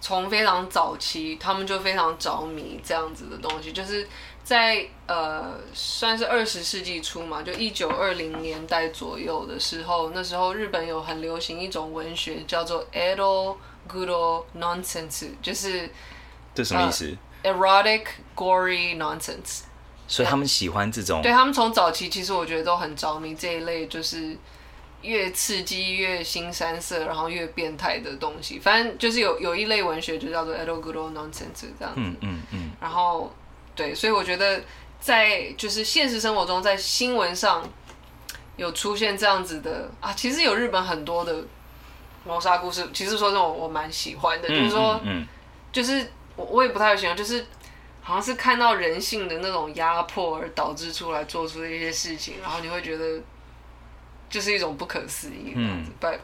[0.00, 4.08] 从非常早期，他们就非常着迷这样子的东西，就是。
[4.52, 13.56] 在呃，算是二十世纪初嘛，就一九二零年代左右的时候，那时候日本有很流行一种文学，叫做 Edo
[13.90, 15.88] Guro Nonsense，就是
[16.54, 17.16] 这什么意思？
[17.42, 18.04] 呃，Erotic
[18.36, 19.62] Gory Nonsense。
[20.06, 21.22] 所以他们喜欢这种？
[21.22, 24.36] 对，他们从早期其实我觉得都很着迷这一类，就是
[25.00, 28.58] 越刺激越新三色，然后越变态的东西。
[28.58, 31.96] 反正就是有有一类文学就叫做 Edo Guro Nonsense 这样子。
[31.96, 32.70] 嗯嗯嗯。
[32.78, 33.32] 然后。
[33.74, 34.62] 对，所以我觉得
[35.00, 37.66] 在就是现实生活中，在新闻上
[38.56, 41.42] 有出现这样子的啊，其实有日本很多的
[42.24, 42.86] 谋杀故事。
[42.92, 45.26] 其实说这种我蛮喜欢的，嗯、就是说，嗯、
[45.72, 46.06] 就是
[46.36, 47.46] 我我也不太喜欢，就是
[48.02, 53.20] 好像是看到人性的那种压迫而导致出来做出的一些事情，然后你会觉得
[54.28, 55.90] 就是一种不可思议这样子。
[56.00, 56.20] 嗯、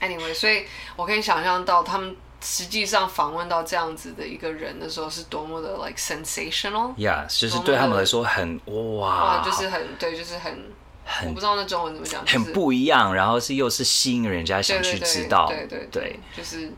[0.00, 2.16] But anyway，所以我可以想象到他们。
[2.40, 10.70] 实际上访问到这样子的一个人的时候，是多么的 like sensational，yeah，就是对他们来说很哇，哇，就是很对，就是很，
[11.04, 16.72] 很我不知道那中文怎么讲，就是、很不一样，然后是又是吸引人家想去知道，对，对，对，就是。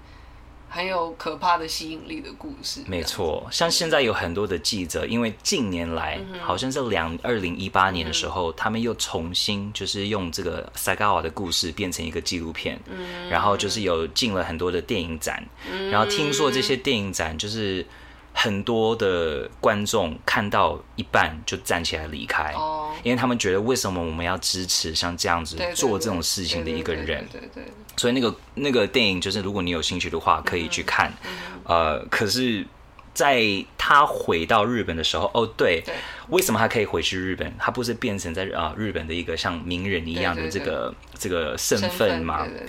[0.74, 2.80] 很有可怕的吸引力的故事。
[2.86, 17.86] 没错，像现在有很多的记者，因为近年来、嗯、好像是两二零一八年的时候，嗯、他们又重新就是用这个塞嘎瓦的故事变成一个纪录片，嗯、然后就是有进了很多的电影展，嗯、然后听说这些电影展就是。
[18.34, 22.90] 很多的观众看到一半就站起来离开，oh.
[23.02, 27.26] 因为他们觉得为什么我们要支持像这样子做这种事情的一个人？
[27.30, 27.64] 对对。
[27.96, 31.12] 所以那个那个电影就是，如果你有兴趣的话，可以去看。
[31.22, 31.52] Mm hmm.
[31.64, 32.66] 呃，可是
[33.14, 33.42] 在
[33.76, 35.94] 他回到日本的时候，哦，对，对
[36.30, 37.52] 为什么他可以回去日本？
[37.58, 42.44] 他不是变成在啊、呃、日本的一个像名人一样的这个这个身份吗？
[42.44, 42.68] 对对对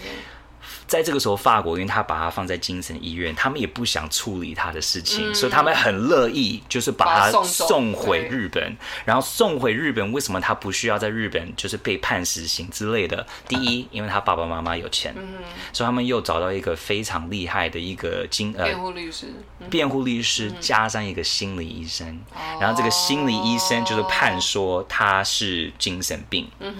[0.93, 8.77] 在这个时候，法国因为他把他放在精神医院，他们也不想处理他的事情，嗯、所以他们很乐意就是把他送回日本。
[9.03, 13.25] 然后送回日本，为什么他不需要在日本就是被判死刑之类的？
[13.47, 15.39] 第一，因为他爸爸妈妈有钱，嗯、
[15.73, 19.33] 所以他们又找到一个非常厉害的一个经呃辩护律师，
[19.71, 26.75] 辩护律师加上一个心理医生，嗯、然后这个心理医生就是判说他是精神病，嗯，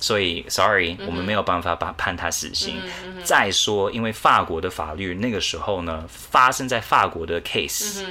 [0.00, 2.74] 所以 sorry，我们没有办法把判他死刑，
[3.22, 3.51] 在。
[3.51, 8.04] 再说，因为法国的法律那个时候呢，发生在法国的 case，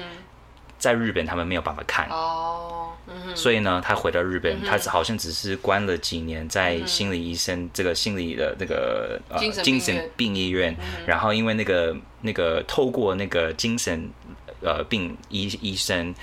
[0.78, 2.08] 在日本他们没有办法看。
[2.10, 2.92] 哦，
[3.36, 10.76] 所以呢，他回到日本，他好像只是关了几年在心理医生这个心理的那个呃精神病医院，
[11.06, 14.10] 然后因为那个那个透过那个精神
[14.62, 16.13] 呃病医医生，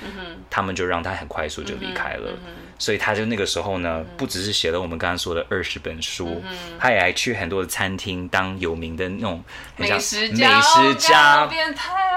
[0.49, 2.33] 他们就让他很快速就离开了。
[2.79, 6.43] 所以他就那个时候呢，不只是写了我们刚刚说的二十本书，
[6.79, 9.43] 他也还去很多的餐厅当有名的那种
[9.77, 10.57] 美食家。
[10.57, 12.08] 美食家，变态哦！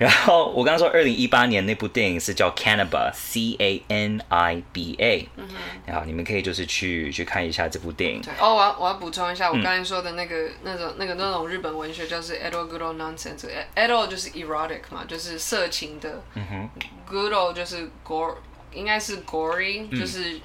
[0.00, 5.28] 然后我刚刚说二零一八年那部电影是叫 Caniba，C A N I B A。
[5.36, 5.54] 嗯哼。
[5.84, 8.22] 然后你们可以就是去去看一下这部电影。
[8.40, 13.46] 哦，我要我要补充一下，我刚才说的那个、嗯、那种那个那种日本文学就是 Edo Guro Nonsense。
[13.76, 16.22] Edo 就是 erotic 嘛，就是色情的。
[16.34, 16.70] 嗯哼。
[17.08, 18.34] Guro 就是 gore。
[18.72, 20.40] 应该是 gory，就是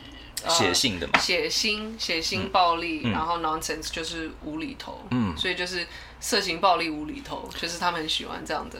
[0.50, 5.86] 血腥的嘛，血腥、血腥暴力，然后 nonsense 就是无厘头，嗯，所以就是
[6.20, 8.80] 色情暴力无厘头，就是他们很喜欢这样的，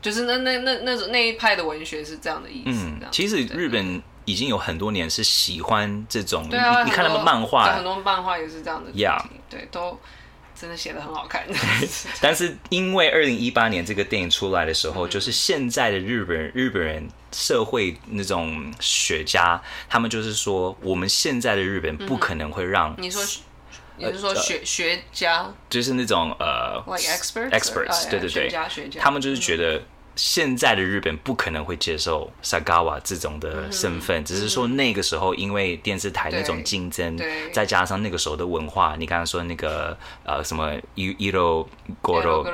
[0.00, 2.86] 就是那那那那种那一派的文学是这样的意思。
[2.86, 9.98] 嗯，其实日本已经有很多年是喜欢这种，对啊，你看他们漫画，很多漫画也是这样的，Yeah，对，都
[10.54, 11.44] 真的写的很好看。
[12.20, 23.22] 但是因为二零一八年这个电影出来的时候，嗯、就是现在的日本人，日本人社会那种学家，他们就是说，我们现在的日本不可能会让、嗯、你说。
[23.98, 25.50] 也就是说学，学、呃、学家。
[25.68, 29.82] 就是那种呃，like experts, 对对对，学家学家，他们就是觉得。
[30.18, 37.16] 现在的日本不可能会接受 Sagawa 这种的身份，嗯、只是说那个时候因为电视台那种竞争，
[37.52, 41.68] 再加上那个时候的文化，你刚刚说那个呃什么 Iro
[42.02, 42.44] Goro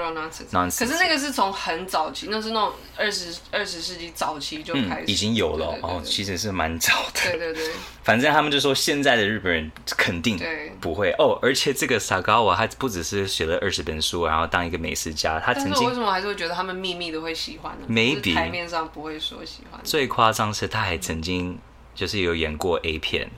[0.53, 7.31] Nonsense，可是那个是从很早期，那是那种二十二十世纪早期就开始、嗯、已经有了哦，其实是蛮早的。
[7.31, 7.71] 对对对，
[8.03, 10.39] 反正他们就说现在的日本人肯定
[10.83, 11.11] 不会。
[11.13, 19.81] 哦，而且这个 Sagawa 他不只是写了二十本书，然后当一个美食家，他曾经为什么还是会觉得他们秘密的会喜欢？Maybe 台面上不会说喜欢。
[19.85, 21.59] 最夸张是他还曾经
[21.95, 23.31] 就是有演过 A 片，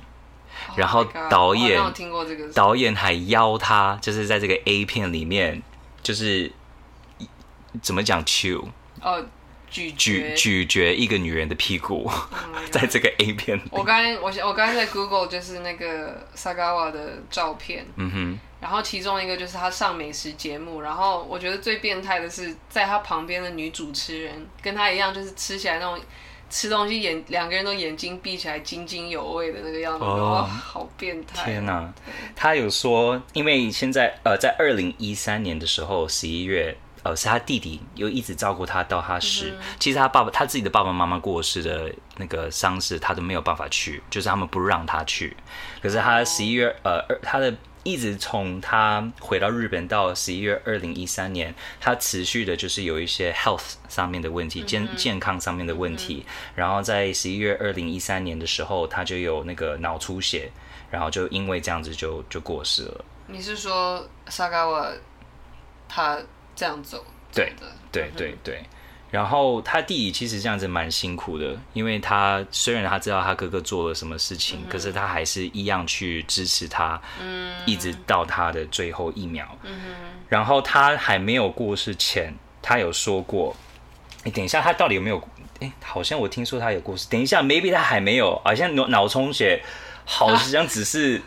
[0.75, 1.79] 然后导演
[2.55, 5.63] 导演还邀他，就是在这个 A 片里面，
[6.03, 6.51] 就是
[7.83, 8.65] 怎么讲 chew
[9.03, 9.27] 哦，
[9.69, 12.11] 咀咀咀嚼一个女人的屁股，
[12.71, 13.63] 在这个 A 片里。
[13.71, 18.39] 我刚我我刚才在 Google 就是那个 Sagawa 的照片，嗯哼。
[18.59, 26.01] 然后其中一个就是他上美食节目，然后我觉得最变态的是在他旁边的女主持人跟他一样，就是吃起来那种
[26.49, 31.45] 吃东西眼两个人都眼睛闭起来津津有味的那个样子，哦，哇，好变态！
[31.45, 31.93] 天哪！
[32.35, 39.59] 他有说，因为现在呃，在二零一三年的时候十一月，呃，是他弟弟又一直照顾他到他死，嗯。
[39.79, 45.37] 其实他爸爸他自己的爸爸妈妈过世的那个丧事，他都没有办法去，就是他们不让他去。
[45.81, 47.55] 可是他十一月，哦，呃，他的。
[47.87, 56.27] 一直从他回到日本到十一月二零一三年，他持续的就是有一些 health 上面的问题，健健康上面的问题。
[56.57, 60.51] 然后在十一月二零一三年的时候，他就有那个脑出血，
[60.90, 63.05] 然后就因为这样子就就过世了。
[63.29, 64.95] 你是说 Sagawa
[65.88, 66.19] 他
[66.57, 67.05] 这样走？
[67.33, 68.55] 对的，对对对。
[68.55, 68.64] 对
[69.09, 79.47] 然后他弟弟其实这样子蛮辛苦的，因为他虽然他知道他哥哥做了什么事情，嗯、可是他还是一样去支持他，嗯，一直到他的最后一秒。
[79.62, 79.95] 嗯，
[80.29, 83.57] 然后他还没有过世前，他有说过，
[84.25, 85.23] 你等一下，他到底有没有？
[85.61, 87.09] 哎，好像我听说他有过世。
[87.09, 89.62] 等一下，maybe 他还没有，好像脑脑充血，
[90.07, 91.21] 好像只是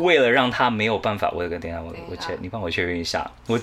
[0.00, 1.30] 为了让他没有办法。
[1.30, 3.30] 我有个等下，我我确，你帮我确认一下。
[3.46, 3.58] 我。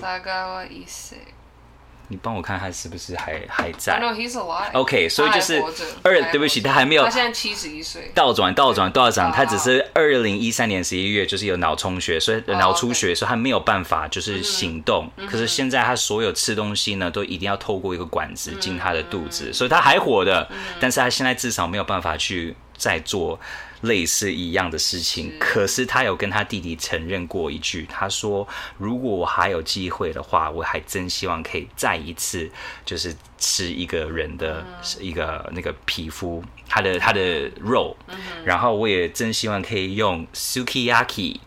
[2.08, 4.70] 你帮我看他是不是还还在？No, he's alive.
[4.74, 5.58] OK，所以就是
[6.02, 7.02] 二，对不起，他还没有。
[7.02, 8.12] 他现在七十一岁。
[8.14, 15.10] 倒转，倒转，倒转，他只是二零一三年十一月就是有脑充血，所以脑出血，所以他没有办法就是行动。
[15.26, 20.46] 可是现在他所有吃东西呢，都一定要透过一个管子进他的肚子，所以他还活的。
[20.78, 23.40] 但是他现在至少没有办法去再做。
[23.80, 32.50] 类似一样的事情，可是他有跟他弟弟承认过一句，他说：“如果我还有机会的话，我还真希望可以再一次，
[32.86, 34.64] 就是吃一个人的
[34.98, 37.94] 一个那个皮肤，他的他的肉，
[38.42, 41.40] 然后我也真希望可以用 sukiyaki。”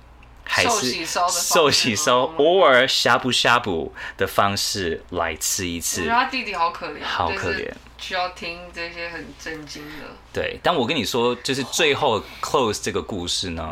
[0.49, 6.01] 还是寿喜烧，偶尔呷哺呷哺的方式来吃一次。
[6.01, 10.05] 我觉得他弟弟好可怜，好可怜，需要听这些很震惊的。
[10.33, 13.63] 对，但我跟你说，就是最后 close 这个故事呢，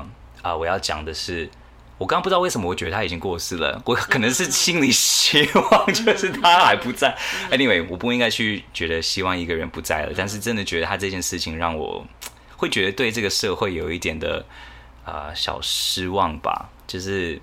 [0.41, 1.49] 啊、呃，我要讲的是，
[1.97, 7.17] 我刚刚不知道为什么我觉得他已经过世了，我可能是心里希望就是他还不在。
[7.51, 12.05] Anyway，我不应该去觉得希望一个人不在了，但是真的觉得他这件事情让我
[12.57, 14.45] 会觉得对这个社会有一点的。
[15.05, 17.39] 啊、呃，小失望吧，就是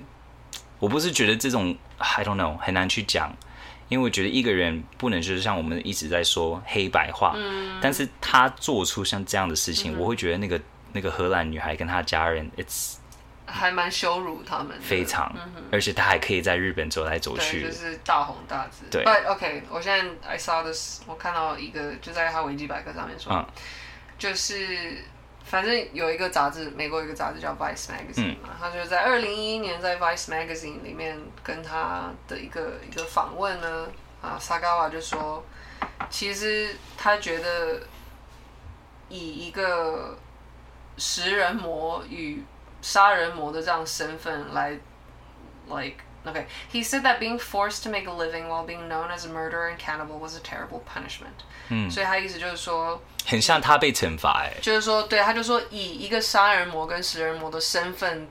[0.81, 3.33] 我不是觉得这种 I don't know 很难去讲，
[3.93, 10.59] 因为我觉得一个人不能就是像我们一直在说黑白化，嗯，但是他做出像这样的事情，嗯、我会觉得那个
[10.95, 12.95] 那个荷兰女孩跟她家人，it's
[13.45, 18.85] 还蛮羞辱他们，非常、嗯，而且他还可以在日本走来走去，就是大红大紫。
[18.91, 23.47] 对，But OK，我现在 I saw this，我看到一个就在他维基百科上面说，嗯、
[24.17, 25.05] 就是。
[25.53, 33.87] 反正有一个杂志，美国有一个杂志叫 Vice Magazine 嘛，嗯、他就在二零一一年在 Vice Magazine 里面跟他的一个一个访问呢，
[34.23, 35.45] 啊，Sagawa 就说，
[36.09, 37.81] 其实他觉得
[39.11, 40.17] 以一个
[40.97, 42.43] 食人魔与
[42.81, 44.71] 杀人魔的这样身份来
[45.69, 49.69] ，like okay，he said that being forced to make a living while being known as a murderer
[49.71, 51.45] and cannibal was a terrible punishment。
[51.69, 53.01] 嗯，所以他意思就是说。
[53.25, 58.29] 很像他被惩罚哎，就是说，对，他就说以一个杀人魔跟食人魔的身份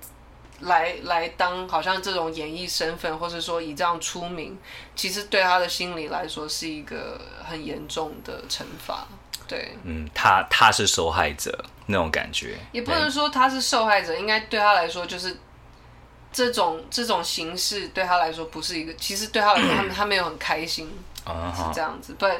[0.59, 4.59] 来来当，好像这种演艺身份，或者说以这样出名，
[4.93, 9.07] 其实对他的心理来说是一个很严重的惩罚。
[9.47, 15.37] 对，嗯，他他是受害者那种感觉，也不能说他是受害者，应该对他来说就是
[16.31, 20.89] 这种 这种形式对他来说不是一个，其实对他来说他 他没有很开心，
[21.25, 22.15] 是这样子。
[22.19, 22.37] But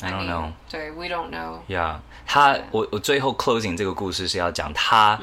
[0.00, 1.58] I don't know，对，We don't know。
[1.68, 5.20] Yeah，他我我最后 closing 这个故事是要讲他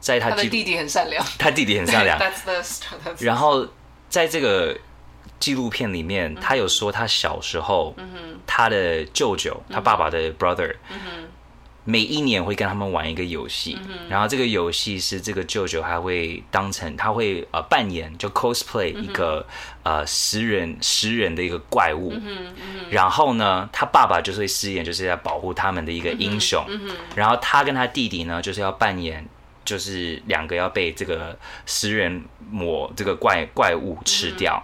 [0.00, 2.18] 在他的弟弟很善良， 他弟弟很善良。
[2.18, 3.24] That's the。
[3.24, 3.66] 然后
[4.08, 4.78] 在这个。
[5.40, 7.94] 纪录片里面，他有说他小时候，
[8.44, 10.74] 他的舅舅，他爸爸的 brother，
[11.88, 13.78] 每一年会跟他们玩一个游戏，
[14.10, 19.46] 然后这个游戏是这个舅舅还会当成他会呃扮演就 cosplay 一个
[19.84, 22.12] 呃食人食人的一个怪物，
[22.90, 26.62] 然后呢，他爸爸就是会饰演就是要保护他们的一个英雄，
[27.16, 29.26] 然后他跟他弟弟呢就是要扮演。
[29.64, 34.62] 就是两个要被这个食人魔这个怪怪物吃掉，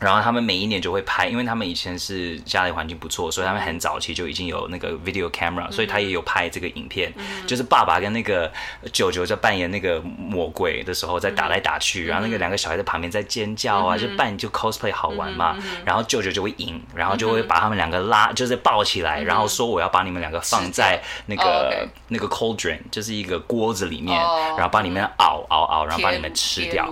[0.00, 7.12] 然后他们每一年就会拍，因为他们以前是家里环境不错，所以他们很早期就已经有那个 video camera，、嗯、所以他也有拍这个影片。
[7.16, 8.50] 嗯、就是爸爸跟那个
[8.92, 15.56] 舅舅在扮演那个魔鬼的时候，在打来打去，嗯、然后那个两个小孩在旁边在尖叫啊，嗯、就扮就 cosplay 好玩嘛。
[15.84, 24.20] 然后舅舅就会赢，然后就会把他们两个拉，就是抱起来，嗯、然后说我要把你们两个放在那个、那个 cauldron，就是一个锅子里面。
[24.56, 26.86] 然后把你们熬熬熬，然后把你们吃掉。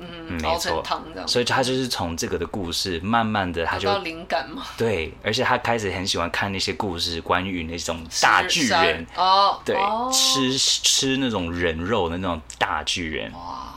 [0.00, 0.82] 嗯，没错。
[1.26, 4.64] 所以他就是从这个的故事，慢慢的他就灵感嘛。
[4.76, 9.76] 对，而且他开始很喜欢看那些故事，关于那种大巨人哦，对，
[10.12, 13.32] 吃吃那种人肉的那种大巨人。
[13.32, 13.72] 哇！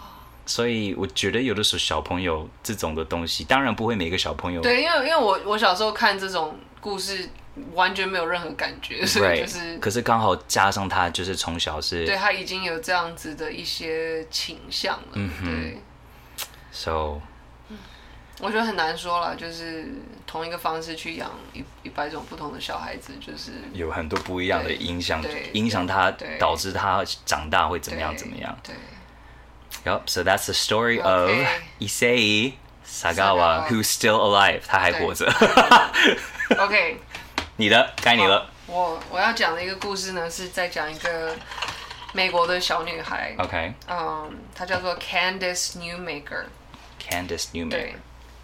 [0.46, 4.62] 所以我觉得有的时候小朋友这种的东西，当然不会每个小朋友。
[4.62, 7.30] 对，因为因为我我小时候看这种故事。
[7.74, 15.82] 完全没有任何感觉，所以就是，可是刚好加上他就是从小是，对他已经有这样子的一些倾向了，嗯哼，对
[16.72, 17.20] ，so，
[18.40, 19.88] 我觉得很难说了，就是
[20.28, 25.24] 同一个方式去养一一百种不同的小孩子，就是有很多不一样的影响，
[25.54, 28.76] 影响他，导致他长大会怎么样怎么样，对
[29.92, 31.32] ，Yep，so that's the story of
[31.80, 32.54] Issei
[32.88, 35.26] Sagawa，who's still alive，他还活着，
[36.60, 37.00] OK。
[37.60, 38.48] 你的该你了。
[38.68, 41.36] 我我要讲的一个故事呢，是在讲一个
[42.14, 43.34] 美国的小女孩。
[43.40, 43.74] OK。
[43.90, 46.44] 嗯，她叫做 Candice Newmaker。
[47.02, 47.94] Candice Newmaker。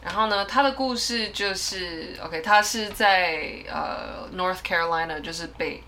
[0.03, 0.05] 对。
[0.05, 5.81] 然后呢，他的故事就是，OK，他是在呃 North Carolina，就是北，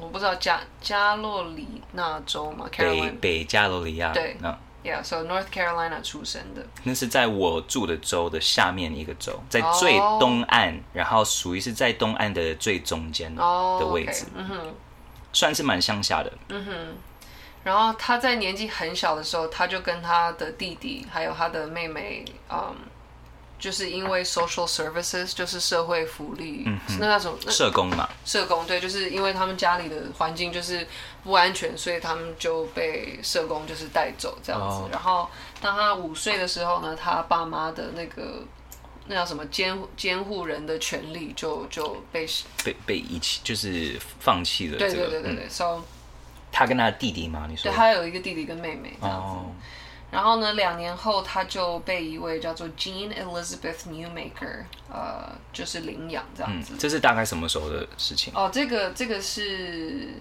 [0.00, 2.66] 我不知道加加洛里纳州吗？
[2.76, 4.12] 北北加罗里亚。
[4.12, 4.36] 对。
[4.42, 4.56] 嗯。
[4.84, 10.80] Yeah，so North Carolina 出生的，那是在我住的州的下面一个州，在最东岸，oh.
[10.94, 14.66] 然后属于是在东岸的最中间的位置，嗯哼，oh.
[15.32, 16.72] 算是蛮乡下的，嗯哼。
[17.64, 22.74] 然后他在年纪很小的时候，他就跟他的弟弟还有他的妹妹，嗯。
[23.58, 28.08] 就是因为 social services 就是社会福利，嗯、哼是那种社工嘛？
[28.24, 30.86] 社工对，就是因为他们家里的环境就是
[31.24, 34.76] 不安全，所以他们就被社工就是带走这样子。
[34.76, 35.28] 哦、然后
[35.60, 38.44] 当他五岁的时候呢，他爸妈的那个
[39.06, 42.26] 那叫什么监监护人的权利就就被
[42.64, 44.92] 被被遗弃，就是放弃了、这个。
[44.92, 45.44] 对对对对对。
[45.46, 45.82] 嗯、so
[46.52, 47.46] 他跟他的弟弟嘛？
[47.50, 49.26] 你说对，他有一个弟弟跟妹妹这样子。
[49.26, 49.52] 哦
[50.10, 56.72] 然后呢，两年后他就被一位叫做 Jean Elizabeth Newmaker，呃，就是领养这样子。
[56.72, 58.32] 嗯，这是大概什么时候的事情？
[58.34, 60.14] 哦，这个这个是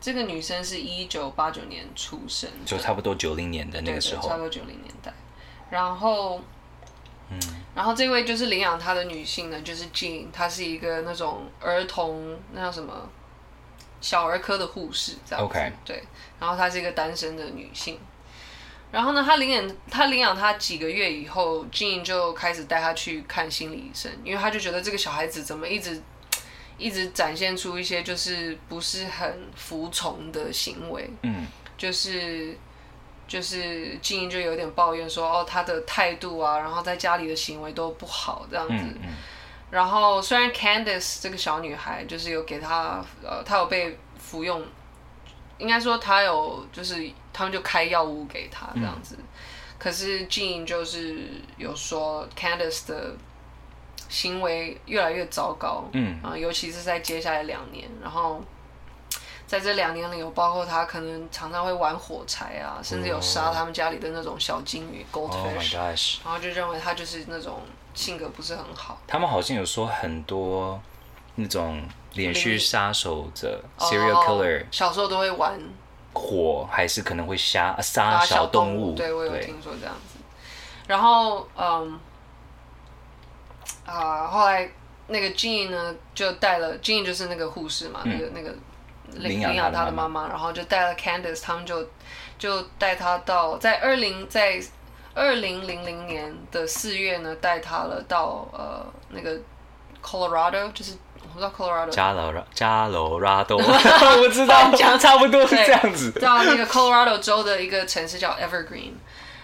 [0.00, 5.14] 这个女生是一九八九年出生，就差不多九零年的那个时候，差不多九零年代。
[5.70, 6.40] 然后，
[7.30, 7.38] 嗯，
[7.76, 13.08] 然后这位就是领养她的女性呢，就是 Jean，她是一个那种儿童那叫什么
[14.00, 15.48] 小儿科的护士这样子。
[15.48, 16.02] OK，对。
[16.40, 18.00] 然后她是一个单身的女性。
[18.92, 26.02] 然后呢，他领养他领养他几个月以后，Jean 就开始带他去看心理医生，因为他就觉得这个小孩子怎么一直
[26.76, 31.46] 一直展现出一些就是不是很服从的行为，嗯，
[31.78, 32.54] 就是
[33.26, 38.74] 就是 Jean 就有点抱怨说，哦，他的态度啊，然后在家里的行为都不好这样子。
[38.74, 39.08] 嗯嗯、
[39.70, 44.62] 然后虽然 Candice 这个小女孩就是有给他呃，她有被服用。
[45.62, 49.24] 应该说他有，就是他们就开药物给他这样子，嗯、
[49.78, 53.14] 可是 Jean 就是有说 Candice 的
[54.08, 58.42] 行为越来越糟糕，嗯啊，尤其是在接下来两年，然后
[59.46, 67.60] 在这两年里有包括他可能常常会玩火柴啊，甚至有杀他们家里的那种小金鱼 Goldfish，然后就认为他就是那种
[67.94, 69.00] 性格不是很好。
[69.06, 70.82] 他们好像有说很多
[71.36, 71.80] 那种。
[72.14, 75.58] 连续杀手者 serial killer，小时候都会玩
[76.12, 78.94] 火，还是可能会杀杀小动物。
[78.94, 80.18] 对，我有听说这样子。
[80.86, 81.98] 然后，嗯，
[83.86, 84.70] 啊，后来
[85.06, 88.54] 那个 Jean 呢就带了 Jean 就是那个护士嘛，嗯、那个那个
[89.18, 91.88] 领领养他的妈妈，然后就带了 Candice，他们就
[92.38, 94.60] 就带他到在二零在
[95.14, 99.38] 二零零零年的四月呢，带他了到呃那个
[100.02, 108.92] Colorado，就是我不知道 Colorado 加罗拉加罗拉多， 我知道讲差不多是这样子，到那个 Colorado 州的一个城市叫 Evergreen。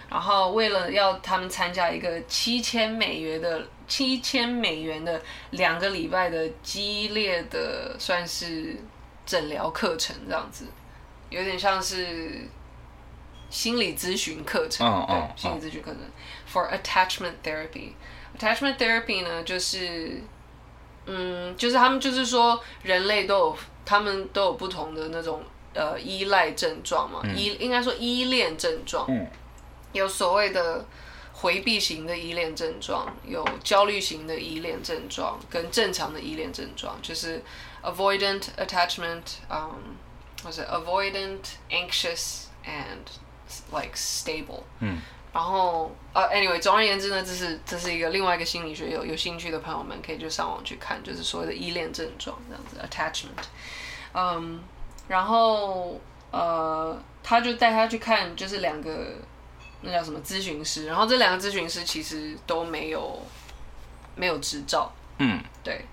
[0.09, 5.21] 然后为了要他们参加一个七千美元的七千美元的
[5.51, 8.75] 两个礼拜的激烈的算是
[9.23, 10.65] 诊疗课程这样子，
[11.29, 12.41] 有点像是
[13.51, 15.29] 心理咨询课程，oh, oh, oh.
[15.29, 16.01] 对，心理咨询课程。
[16.51, 20.23] For attachment therapy，attachment therapy 呢，就是
[21.09, 25.43] 嗯，就是他们就是说人类都有他们都有不同的那种
[25.73, 29.05] 呃依赖症状嘛，嗯、依应该说依恋症状。
[29.09, 29.27] 嗯
[29.91, 30.85] 有所谓的
[31.33, 37.41] 回避型的依恋症状，有焦虑型的依恋症状，跟正常的依恋症状，就是
[37.81, 39.71] avoidant attachment，嗯，
[40.43, 41.39] 或者 avoidant
[41.71, 43.09] anxious and
[43.71, 44.61] like stable。
[44.79, 45.01] 嗯。
[45.33, 53.45] 然后呃、uh,，anyway，总而言之呢，这是这是一个另外一个心理学，有有兴趣的朋友们可以就上网去看，就是所谓的依恋症状这样子 attachment。
[54.13, 54.59] 嗯，
[55.07, 55.99] 然后
[56.31, 59.15] 呃，他就带他去看，就是两个。
[59.81, 60.87] 那叫什么咨询师？
[60.87, 63.17] 然后这两个咨询师其实都没有
[64.13, 64.91] 没有执照。
[65.19, 65.85] 嗯，对。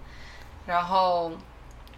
[0.66, 1.30] 然后，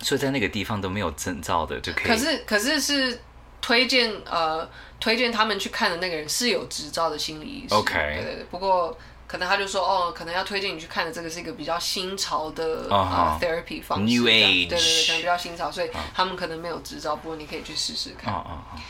[0.01, 2.05] 所以在那个地方都没有证照的就可以。
[2.09, 3.18] 可是可是是
[3.61, 4.68] 推荐呃
[5.00, 7.78] 推荐他们去看的那个人是有执照的心理医生。
[7.78, 7.94] OK。
[7.94, 8.44] 对对对。
[8.50, 8.96] 不过
[9.26, 13.44] 可能他就说哦，可能要推荐你去看的这个是一个比较新潮的啊、uh huh.
[13.44, 14.14] uh, therapy 方式。
[14.14, 14.68] New Age。
[14.68, 17.16] 对对对，可能比较新潮，所以他们可能没有执照。
[17.16, 18.32] 不过你可以去试试看。
[18.32, 18.80] Uh huh.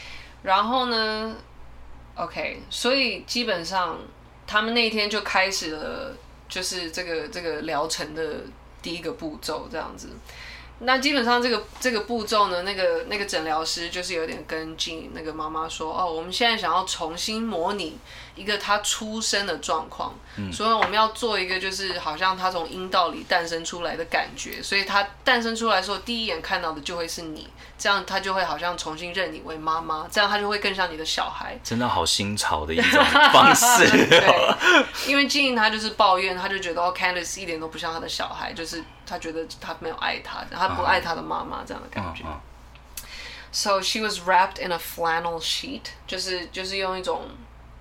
[0.43, 1.35] 然后呢
[2.15, 3.99] ？OK，所以基本上
[4.47, 6.17] 他们那一天就开始了，
[6.49, 8.23] 就是这个这个疗程的
[8.81, 10.09] 第一个步骤这样子。
[10.81, 17.99] 那基本上这个这个步骤呢，那个那个诊疗师就是有点跟 Jean 那个妈妈说，哦，我们现在想要重新模拟
[18.37, 31.59] 一个他出生的状况，嗯、所以我们要做一个就是好像他从阴道里诞生出来的感觉，所以他诞生出来的时候第一眼看到的就会是你，这样他就会好像重新认你为妈妈，这样他就会更像你的小孩。
[31.65, 33.89] 真的好新潮的一种方式。
[34.09, 34.55] 对，
[35.11, 42.25] 因为 Jean 他就是抱怨，她就觉得哦，Candace 一点都不像他的小孩，就是他觉得他没有爱他，他不爱他的妈妈这样的感觉。
[42.25, 42.37] Uh.
[43.51, 47.23] So she was wrapped in a flannel sheet，就是就是用一种。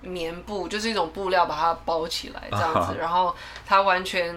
[0.00, 2.98] 棉布就是一种布料，把它包起来这样子，uh.
[2.98, 3.34] 然后
[3.66, 4.32] 他完全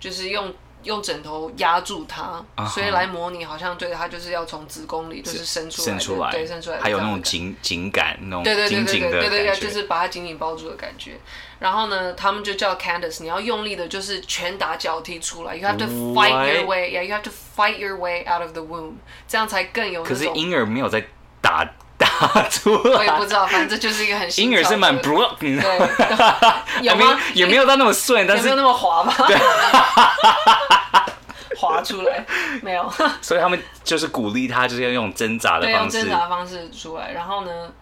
[0.00, 0.52] 就是用
[0.86, 2.68] 用枕头压住它，uh huh.
[2.68, 11.18] 所以来模拟好像对它就是要从子宫里就是伸出来，生出来，对，伸出来，还有那种紧紧感，那种对对对对对对对，就是把它紧紧包住的感觉。
[11.58, 18.94] 然后呢，他们就叫 Candice，你要用力的，就是拳打脚踢出来，You have to fight your way，Yeah，You have to fight your way out of the womb，
[19.28, 20.02] 这样才更有。
[20.02, 21.06] 可是婴儿没有在
[21.40, 21.68] 打。
[21.98, 24.50] 打出来，我也不知道，反正就是一个很新。
[24.50, 27.18] 婴儿是蛮 broken，对，有吗？
[27.32, 29.14] 也没有到那么顺，但是没有那么滑吗？
[29.26, 29.36] 对，
[31.56, 32.24] 滑出来
[32.62, 32.92] 没有。
[33.22, 37.12] 所以他们就是鼓励他，就是要用挣扎的方式，用挣扎的方式出来。
[37.12, 37.72] 然后呢，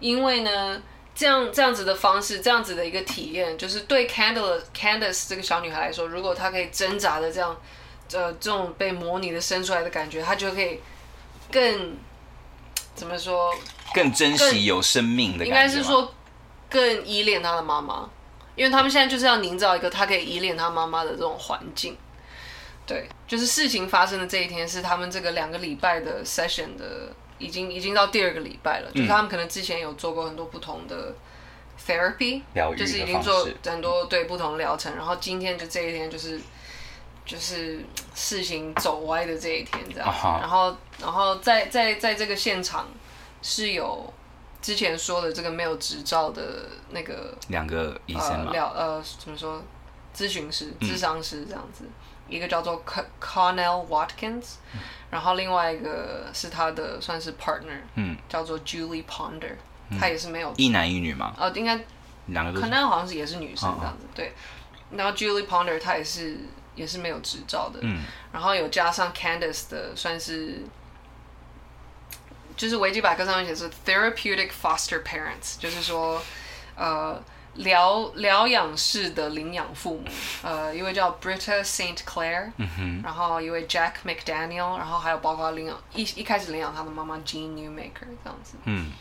[0.00, 0.82] 因为呢，
[1.14, 7.56] 这样这样子的方式，这样子的一个体验，就是对 Candace Candace 这个小女孩来说，如果她可以挣扎的这样，
[8.12, 10.80] 呃，这种被模拟的生出来的感觉，她就可以
[11.52, 11.96] 更。
[12.94, 13.54] 怎么说？
[13.94, 15.46] 更珍惜有生命的感觉。
[15.46, 16.14] 应该是说，
[16.68, 18.08] 更依恋他的妈妈，
[18.54, 21.96] 因为他们现在就是要营造一个他可以依恋他妈妈的这种环境。
[22.86, 28.90] 对，就是事情发生的这一天是他们这个两个礼拜的 session 的，已经已经到第二个礼拜了。
[28.92, 31.14] 嗯、就是他们可能之前有做过很多不同的
[31.84, 32.42] therapy，
[32.76, 36.40] 就是已经做很多对不同的疗程，然后今天就这一天就是。
[37.30, 37.78] 就是
[38.12, 40.18] 事情走歪的这一天，这样子。
[40.18, 40.40] Uh.
[40.40, 42.88] 然后，然后在在在这个现场
[43.40, 44.12] 是有
[44.60, 49.62] 之前说的这个没有执照的那个两个医生呃，呃怎么说？
[50.12, 51.90] 咨询师、智商师这样子，嗯、
[52.28, 52.84] 一个叫做
[53.20, 59.54] Connell Watkins，、嗯、然后另外一个是他的算是 partner，嗯，叫做 Julie Ponder，
[60.00, 61.32] 他、嗯、也是没有一男一女吗？
[61.38, 61.78] 呃，应该
[62.26, 64.16] 两个 Connell 好像是也是女生这样子，uh.
[64.16, 64.32] 对。
[64.90, 66.36] 然后 Julie Ponder 他也是。
[66.76, 70.62] 也是没有执照的，嗯，然后有加上 Candice 的，算是，
[72.56, 76.22] 就是维基百科上面写是 therapeutic foster parents，就是说，
[76.76, 77.22] 呃，
[77.54, 80.04] 疗疗养式的领养父母，
[80.42, 88.92] 呃，一位叫 Britta Saint Clair，嗯哼，然后一位 Jack McDaniel，然后还有包括领养一一开始领养他的妈妈 Jean Newmaker 这样子，嗯，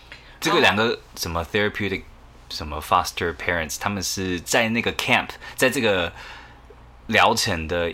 [0.42, 2.02] 这个两个什么 therapeutic
[2.50, 6.12] 什么 foster parents，他们是在那个 camp，在这个。
[7.10, 7.94] 疗程的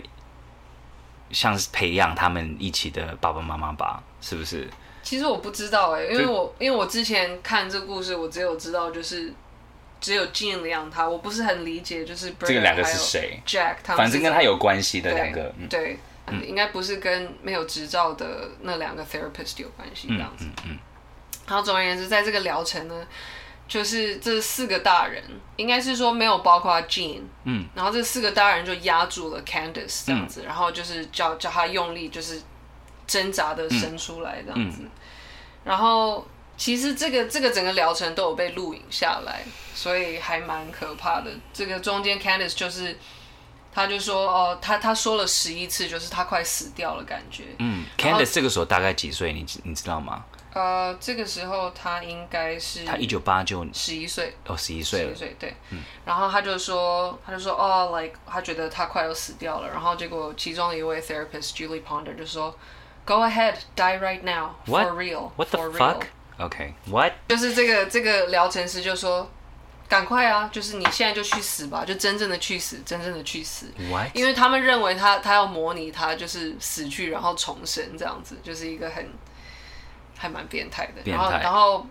[1.30, 4.02] 像是培养他们一起的爸爸妈妈吧？
[4.20, 4.66] 是不是？
[5.02, 9.32] 其实我不知道哎、欸，因为我因为我之前看这个故事，我只有知道就是
[10.00, 15.98] 只有 Jean 养他，我不是很理解就是这个两个是谁？Jack 他们反正跟他有关系的两个，对，
[16.44, 20.44] 应该不是跟没有执照的那两个 therapist 有关系这样子。
[20.46, 20.78] 嗯嗯，嗯。
[21.46, 23.06] 然后总而言之，在这个疗程呢，
[23.68, 25.22] 就是这四个大人，
[25.56, 32.40] 应该是说没有包括 Jean，嗯，然后这四个大人就压住了 Candice 这样子，嗯、然后就是叫叫他用力就是。
[33.08, 34.90] 挣扎的伸出来这样子，嗯嗯、
[35.62, 41.30] 然后其实这个这个整个疗程都有被录影下来，所以还蛮可怕的。
[41.52, 42.98] 这个中间 Candice 就是，
[43.72, 47.44] 他就说哦，他他说了十一次，就是他快死掉了感觉。
[47.60, 49.32] 嗯，Candice 这个时候大概几岁？
[49.32, 50.24] 你你知道吗？
[50.56, 55.54] 呃，这个时候他应该是他一九八九十一岁哦，十一岁了，十一岁对。
[55.70, 59.68] 嗯、然后他就说，他就说哦，like 他觉得他快要死掉了。
[59.68, 62.56] 然后结果其中一位 therapist Julie Ponder 就说。
[63.08, 65.30] Go ahead, die right now, for real.
[65.36, 66.06] What the fuck?
[66.40, 67.12] Okay, what?
[67.28, 69.30] 就是这个这个疗程师就说，
[69.88, 70.50] 赶快啊！
[70.52, 73.66] 就是你现在就去死吧，就真正的去死，真正的去死。
[73.88, 74.08] What?
[74.12, 79.08] 因为他们认为他他要模拟他就是死去然后重生这样子，就是一个很
[80.16, 81.10] 还蛮变态的。
[81.10, 81.86] 然后然后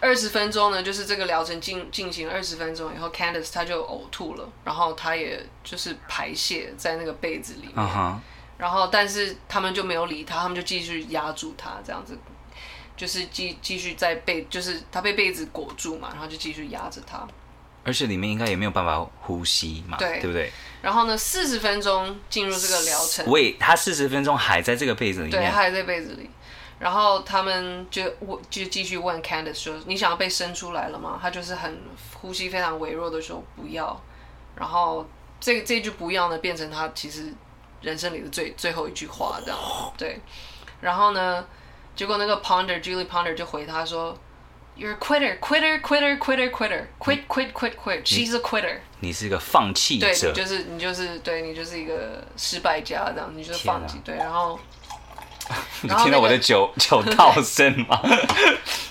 [0.00, 7.76] 二十分钟呢，就是这个疗程进进行二十分钟以后，Candice 他就呕吐了，然后他也就是排泄在那个被子里面。
[7.76, 8.14] Uh huh.
[8.58, 12.16] 然后，但是他们就没有理他，他们就继续压住他，这样子，
[12.96, 17.28] 就是继继续在被，就是他被被子裹住嘛，然后就继续压着他。
[17.84, 20.50] 而且里面应该也没有办法呼吸嘛，对，对不对？
[20.80, 26.30] 然后呢，四十分钟进入这个疗程，喂，他四十分钟还在这个被子里面，对，他还在被子里。
[26.78, 31.80] 然后他们就问，就继续问 Candice 说：“你想要被生出来了吗？”他就是很
[32.14, 34.00] 呼吸非常微弱的说：“不要。”
[34.56, 35.06] 然后
[35.40, 37.32] 这这句“不要”呢，变成他其实。
[37.82, 39.58] 人生里的最最后一句话，这样
[39.98, 40.18] 对。
[40.80, 41.46] 然后呢，
[41.94, 44.16] 结果那个 Ponder Julie Ponder 就回他说
[44.76, 48.02] ：“You're a quitter, quitter, quitter, quitter, quitter, quit, quit, quit, quit.
[48.02, 53.98] She's a quitter。”你是一个放弃者，对，你就是你就是对你就是一个失败家，这样你就是放弃。
[53.98, 54.58] 啊、对，然后，
[55.82, 58.00] 你听到我的酒酒套声吗？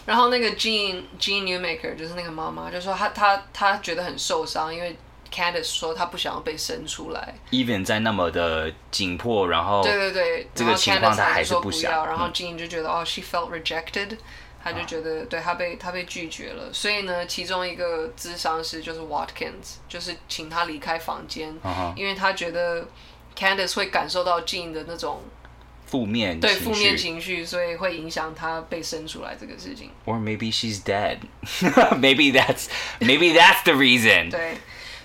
[0.05, 4.95] 然后那个 Jean Jean Newmaker 就是那个妈妈，就说她她她觉得很受伤，因为。
[5.33, 12.05] Candice 说她不想要被生出来，Even 在那么的紧迫，然后对对对，这个情况她还是不想。
[12.05, 14.17] 然后 Jean 就觉得、嗯、哦，she felt rejected，
[14.63, 16.71] 她就觉得、啊、对她被她被拒绝了。
[16.71, 22.87] 所以呢，其中一个智商师就是 Watkins，就是请他离开房间，啊、因为他觉得
[23.37, 25.21] Candice 会感受到 Jean 的那种
[25.85, 29.91] 负面对负面情绪，所以会影响他被生出来这个事情。
[30.05, 31.19] Or maybe she's dead.
[31.99, 32.65] maybe that's
[32.99, 34.31] maybe that's the reason.
[34.31, 34.57] 对。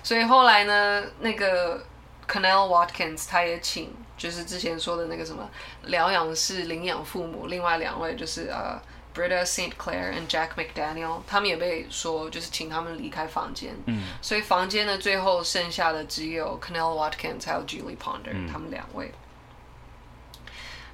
[0.03, 1.85] 所以后来呢，那个
[2.27, 5.47] Canell Watkins 他也请，就是之前说的那个什么
[5.83, 9.73] 疗养室领养父母，另外两位就是呃、uh, Britta St.
[9.77, 13.75] Clair and Jack McDaniel，他们也被说就是请他们离开房间。
[13.85, 14.03] 嗯。
[14.21, 19.11] 所以房间呢，最后剩下的只有 Canell Watkins 还有 Julie Ponder、嗯、他们两位。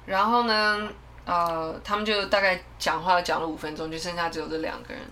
[0.08, 0.88] 然后呢，
[1.24, 5.02] 呃，他们就大概讲话讲了五分钟，就剩下只有这两个人，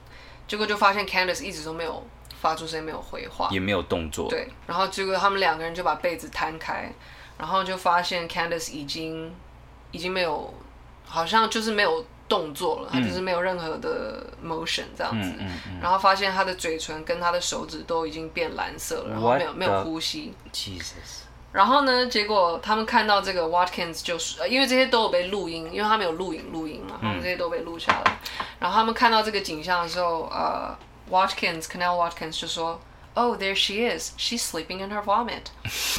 [0.49, 2.05] 结果就发现 Candice 一直都没有。
[2.39, 4.29] 发出声音没有回话，也没有动作。
[4.29, 6.93] 对，然后结果他们两个人就把被子摊开，
[7.39, 9.35] 然后就发现 Candice 已经
[9.91, 10.53] 已经没有，
[11.07, 15.31] 好像就是没有动作了，他、嗯、就是没有任何的 motion 这样子。
[15.31, 20.33] 嗯嗯嗯、然后发现他的嘴唇跟他的手指都已经变蓝色了，然后没有没有呼吸。
[20.53, 21.25] Jesus。
[21.57, 28.03] 然后呢，结果他们看到这个 Watkins 就是，因为这些都有被录音，因为他们有录影录音嘛，他们这些都被录下来。
[28.05, 30.77] 嗯、然后他们看到这个景象的时候，呃。
[31.09, 32.81] Watkins, Connell Watkins 就说
[33.15, 34.11] ：“Oh, there she is.
[34.19, 35.45] She's sleeping in her vomit.”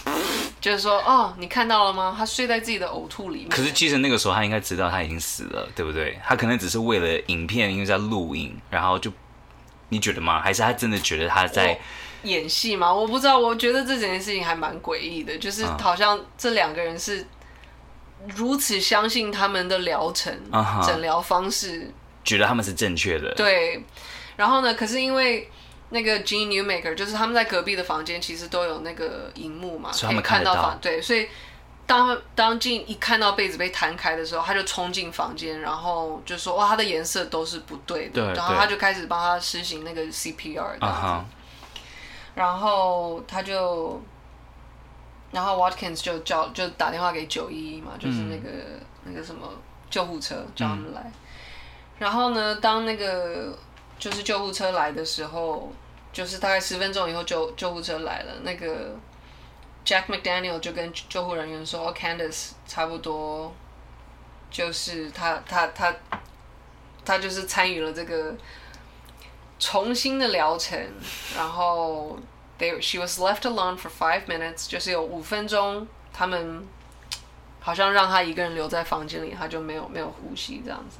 [0.60, 2.14] 就是说，哦，你看到了吗？
[2.18, 3.47] 她睡在自己的呕吐里面。
[3.47, 6.20] 可是其实那个时候他应该知道他已经死了，对不对？
[6.26, 9.10] 他可能只是为了影片，因为在录影，然后就
[9.88, 10.41] 你觉得吗？
[10.41, 11.80] 还是他真的觉得他在
[12.28, 12.93] 演戏吗？
[12.93, 13.38] 我不知道。
[13.38, 17.25] 我觉得这整件事情还蛮诡异的，就是好像这两个人是
[18.36, 20.34] 如此相信他们的疗程、
[20.86, 21.21] 诊疗、uh.
[21.21, 21.91] 方式，
[22.23, 23.34] 觉得他们是正确的。
[23.36, 23.84] 对。
[24.36, 24.71] 然后呢？
[24.75, 25.49] 可是因为
[25.89, 30.80] 那个 Gene Newmaker，就是他们在隔壁的房间，其实都有那个荧幕嘛，所以他们看到，可以看到房。
[30.80, 31.28] 对，所以
[31.88, 38.21] 当当 Jean 一看到被子被弹开的时候，他就冲进房间，然后就说：“哇，他的颜色都是不对的。
[38.21, 40.86] 对”然后他就开始帮他施行那个 CPR 这样子。
[40.86, 41.21] Uh huh.
[42.38, 44.02] 然后他就，
[45.32, 49.52] 然后 Watkins 就叫就打电话给九一一嘛，就是那个、嗯、那个什么
[49.90, 51.02] 救护车叫他们来。
[51.02, 51.14] 嗯、
[52.00, 53.58] 然后呢，当那个。
[54.00, 55.72] 就是救护车来的时候，
[56.14, 58.34] 就是大概十分钟以后救救护车来了。
[58.44, 58.96] 那个
[59.84, 63.52] Jack McDaniel 就跟救护人员说，Candice 差不多
[64.52, 65.92] 就是他他他
[67.04, 68.36] 他就是参与了这个
[69.60, 70.80] 重新的疗程，
[71.36, 72.18] 然后
[72.60, 76.66] they she was left alone for five minutes，就是有五分钟，他们
[77.60, 80.99] 好像让她一个人留在房间里，她就没有没有呼吸这样子。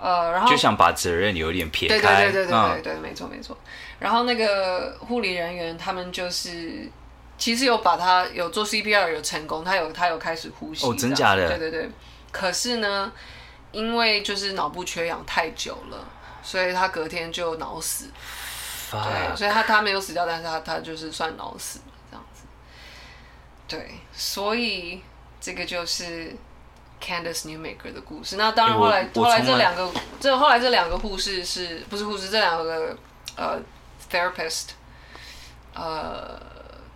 [0.00, 3.58] 呃，然后就想把责任有点撇开，对对对对对对对，没错没错。
[3.98, 6.88] 然后那个护理人员他们就是
[7.36, 10.86] 其实有把他有做 CPR 有成功，他有他有开始呼吸。
[10.86, 11.48] 哦，真假的？
[11.48, 11.90] 对对对。
[12.30, 13.10] 可是呢，
[13.72, 15.98] 因为就是脑部缺氧太久了，
[16.42, 18.10] 所以他隔天就脑死。
[18.90, 21.80] 对，所以他他没有死掉，但是他他就是算脑死
[22.10, 22.44] 这样子。
[23.66, 25.02] 对，所以
[25.40, 26.36] 这个就是。
[27.00, 32.28] Candice Newmaker 的故事，那当然后来后来这两个这后来这两个护士是不是护士？
[32.28, 32.98] 这两个
[33.36, 33.56] 呃
[34.10, 34.70] therapist，
[35.74, 36.36] 呃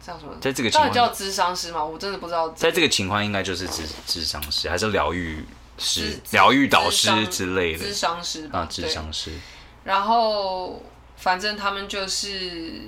[0.05, 0.35] 叫什么？
[0.41, 1.85] 在这个情况到底叫智商师吗？
[1.85, 2.49] 我真的不知道。
[2.49, 5.47] 在这个情况应该就是智智商师还是疗愈
[5.79, 8.49] 师、疗愈导师之类的智商师？
[8.53, 9.33] 啊，智商师。
[9.85, 10.83] 然后
[11.17, 12.83] 反正他们就是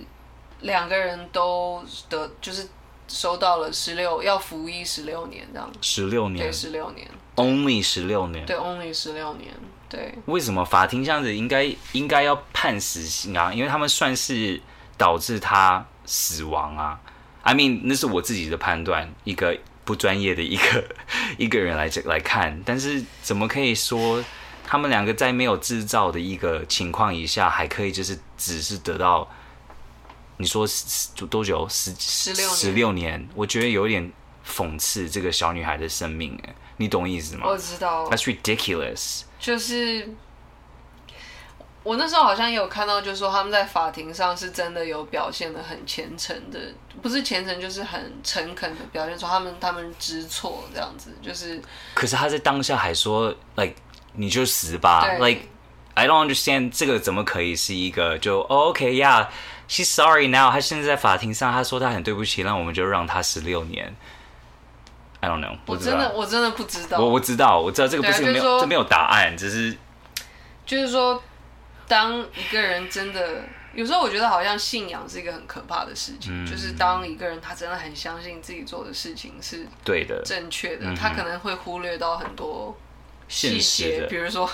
[0.61, 2.68] 两个人都得就是。
[3.07, 5.70] 收到了十六，要服役十六年这样。
[5.82, 7.07] 十六年，对，十六年
[7.37, 9.53] ，only 十六年，对，only 十六年，
[9.91, 10.14] 对。
[10.24, 13.53] 为什么法庭这样子应该应该要判死刑啊？
[13.53, 14.59] 因为他们算是
[14.97, 16.99] 导致他死亡啊。
[17.43, 19.55] I mean，那是我自己的判断，一个
[19.85, 20.85] 不专业的一个
[21.39, 24.24] 一个人来这来看，但是怎么可以说
[24.66, 29.28] 他们两个在没有制造的一个情况以下，还可以就是只是得到？
[30.37, 30.66] 你说
[31.30, 31.64] 多久？
[31.68, 34.11] 十十六十六年，我觉得有点
[34.45, 36.37] 讽刺这个小女孩的生命。
[36.45, 37.47] 哎，你懂意思吗？
[37.47, 38.11] 我知道。
[38.11, 39.20] That's ridiculous。
[39.39, 40.09] 就是
[41.85, 46.59] 我那时候好像也有看到，就是说他们在法庭上是真的有表现的很虔诚的，
[47.01, 51.11] 不是虔诚，就是很诚恳的表现出他们他们知错这样子。
[51.22, 51.62] 就是，
[51.95, 53.74] 可是他在当下还说，like
[54.14, 55.43] 你就死吧，like
[55.95, 59.35] I don't understand 这个怎么可以是一个就、oh, OK 呀、yeah.。
[59.66, 60.51] She's sorry now。
[60.51, 63.95] 他现在在法庭上，他说他很对不起，那我们就让他十六年。
[65.20, 65.57] I don't know。
[65.66, 66.99] 我真的我真的不知道。
[66.99, 69.74] 我我知道，我知道这个不是没有、就是、这没有答案，只是
[70.66, 71.22] 就是说，
[71.87, 73.43] 当一个人真的
[73.74, 76.45] 有时候，我觉得好像信仰是一个很可怕的事情。
[76.45, 82.76] 嗯、就是当一个人他真的很相信自己做的事情是对的、正确的，他可能会忽略到很多
[83.28, 84.49] 细节，比如说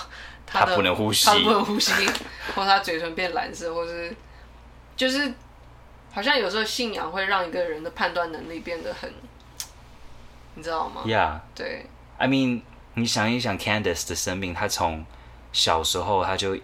[0.45, 1.91] 他，他不能呼吸，他不能呼吸，
[2.55, 4.15] 或他嘴唇变蓝色，或是。
[4.93, 5.33] 就是，
[6.11, 9.11] 好像有时候信仰会让一个人的判断能力变得很，
[10.53, 11.87] 你知道吗？Yeah，对。
[12.19, 12.61] I mean，
[12.93, 15.03] 你想一想，Candice 的生命，他从
[15.51, 16.55] 小时候他就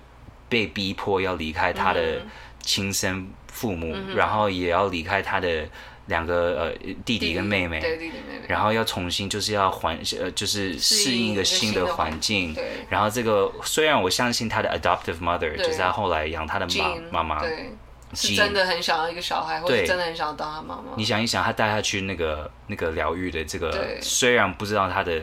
[0.49, 2.21] 被逼迫要离开他的
[2.59, 5.67] 亲生父母，嗯、然后也要离开他的
[6.07, 12.63] 两个呃弟弟跟妹妹，对弟弟妹妹，然后要重新就是要环呃就是适应一个新的环境，对。
[12.89, 16.67] 然后这个虽然我相信他的 adoptive mother 就是他后来养他的
[17.11, 17.41] 妈妈妈。
[17.41, 17.71] 对。
[18.13, 20.83] 是真的很想要一个小孩，或者真的很想要当他妈妈。
[20.95, 25.21] 你想一想，他带他去那个那个疗愈的这个，虽然不知道他的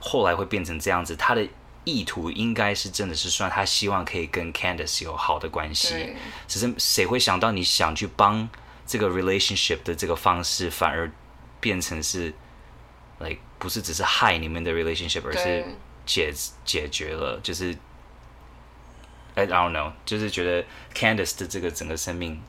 [0.00, 1.46] 后来会变成这样子，他的
[1.84, 6.14] 意图应该是真的是算他希望可以跟 Candice 有好的关系，
[6.46, 8.46] 只是谁会想到你想去帮
[8.86, 11.10] 这个 relationship 的这个方式反而
[11.58, 12.34] 变成是
[13.18, 15.64] like 不是只是害你们的 relationship，而是
[16.04, 16.30] 解
[16.66, 17.74] 解决了，就是
[19.34, 22.42] I don't know，就是觉得 Candice 的这个整个生命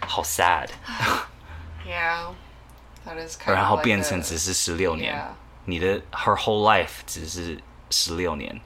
[0.00, 5.20] 好 sad，yeah，that is，然后变成只是十六年，
[5.64, 7.60] 你的 her whole life 只是。
[7.96, 8.60] 十六年。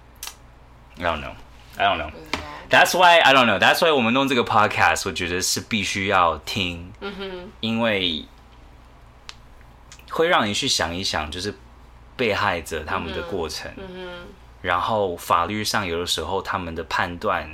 [0.99, 1.35] I don't know,
[1.77, 2.11] I don't know.
[2.69, 3.59] That's why I don't know.
[3.59, 7.47] That's why 我们弄这个 podcast，我觉得是必须要听，mm -hmm.
[7.61, 8.27] 因为
[10.11, 11.55] 会让你去想一想，就是
[12.17, 13.73] 被害者他们的过程。
[13.77, 13.93] Mm -hmm.
[13.93, 14.23] Mm -hmm.
[14.63, 17.49] 然后法律上有的时候他们的判断，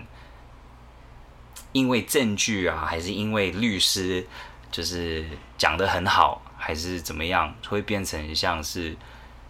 [1.72, 4.26] 因为证据啊，还是因为律师
[4.72, 5.24] 就是
[5.56, 8.96] 讲得很好，还是怎么样，会变成像是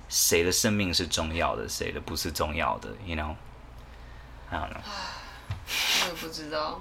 [0.09, 4.81] 谁的生命是重要的，谁的不是重要的，you know？I don't know。
[6.03, 6.81] 我也不知道。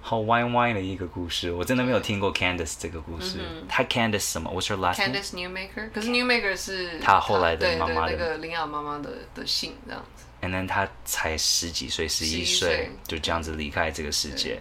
[0.00, 3.38] 好歪歪的一个故事，我真的没有听过 Candice 这个故事。
[3.38, 5.90] 嗯、他 Candice 什么？What's her last name？Candice Newmaker。
[5.92, 10.24] 可是 Newmaker 是他后来的妈妈的领养妈妈的的姓这样子。
[10.42, 14.60] And then 他才十几岁，十一岁就这样子离开这个世界。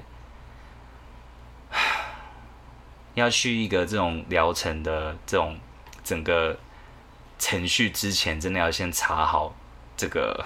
[3.15, 5.59] 要去一个这种疗程的这种
[6.03, 6.57] 整个
[7.41, 9.53] 程序之前，真的要先查好
[9.97, 10.45] 这个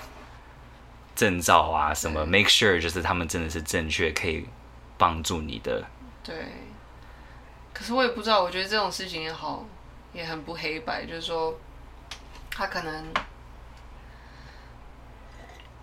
[1.16, 4.48] 证照啊什么，make sure 就是他们真的是正确可以。
[4.98, 5.84] 帮助你的，
[6.24, 6.34] 对，
[7.74, 9.66] 可是我也不知道，我觉得这种事情也好，
[10.14, 11.54] 也很不黑白，就是说，
[12.50, 13.06] 他可能，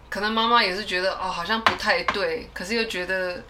[0.08, 3.44] 可能妈妈也是觉得哦，好像不太对，可是又觉得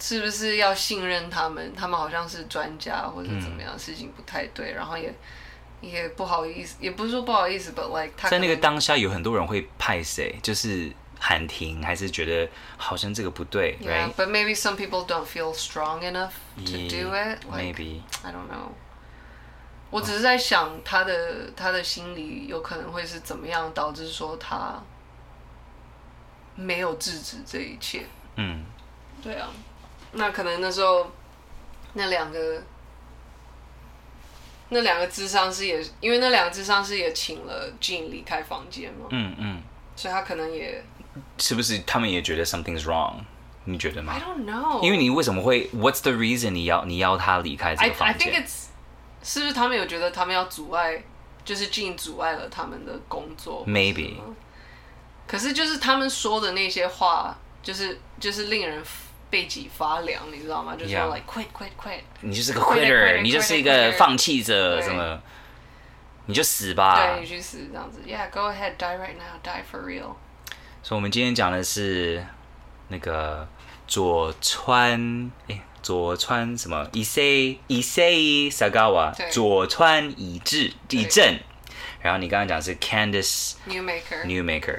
[0.00, 1.72] 是不是要信任他们？
[1.72, 5.14] 他们好像是专家或者怎么样，事情不太对，然后也
[5.80, 10.92] 也不好意思，也不是说不好意思，but like 他在那个当下有很多人会派谁，就是。
[11.16, 12.46] 喊停，还是觉得
[12.76, 14.12] 好像这个不对，right?
[14.12, 17.38] But maybe some people don't feel strong enough to do it.
[17.50, 18.72] Maybe I don't know.
[19.88, 24.78] 我只是在想他的他的心理有可能会是怎么样导致说他
[26.56, 28.04] 没有制止这一切。
[28.36, 28.62] 嗯，
[29.22, 29.48] 对啊，
[30.12, 31.10] 那可能那时候
[31.94, 32.62] 那两个
[34.70, 39.06] 那两个智商师也因为那两个智商师也请了 Gene 离开房间嘛。
[39.10, 39.62] 嗯嗯，
[39.94, 40.82] 所以他可能也。
[41.38, 43.14] 是不是他们也觉得 something's wrong？
[43.66, 44.82] 你觉得吗？I don't know。
[44.82, 46.50] 因为你为什么会？What's the reason？
[46.50, 48.64] 你要你要他离开这个房间 I, I think it's
[49.22, 51.02] 是不是他们有觉得他们要阻碍，
[51.44, 54.16] 就是进阻碍了他们的工作？Maybe。
[55.26, 58.82] 可是就是他们说的那些话，就是就是令人
[59.34, 60.76] 背脊发凉，你知道吗？
[60.76, 65.20] 就是说 like quit quit quit，你就是个 quitter，你就是一个放弃者，什么？
[66.26, 67.04] 你就死吧。
[67.04, 67.98] 对，你去死这样子。
[68.06, 70.14] Yeah，go ahead，die right now，die for real。
[70.84, 72.24] 所以，我们今天讲的是
[72.90, 73.48] 那个
[73.88, 76.88] 佐川，哎，佐川什么？
[76.92, 81.40] 伊塞伊塞萨嘎瓦，佐川以志以正。
[82.00, 84.78] 然后你刚刚讲的是 Candice Newmaker Newmaker。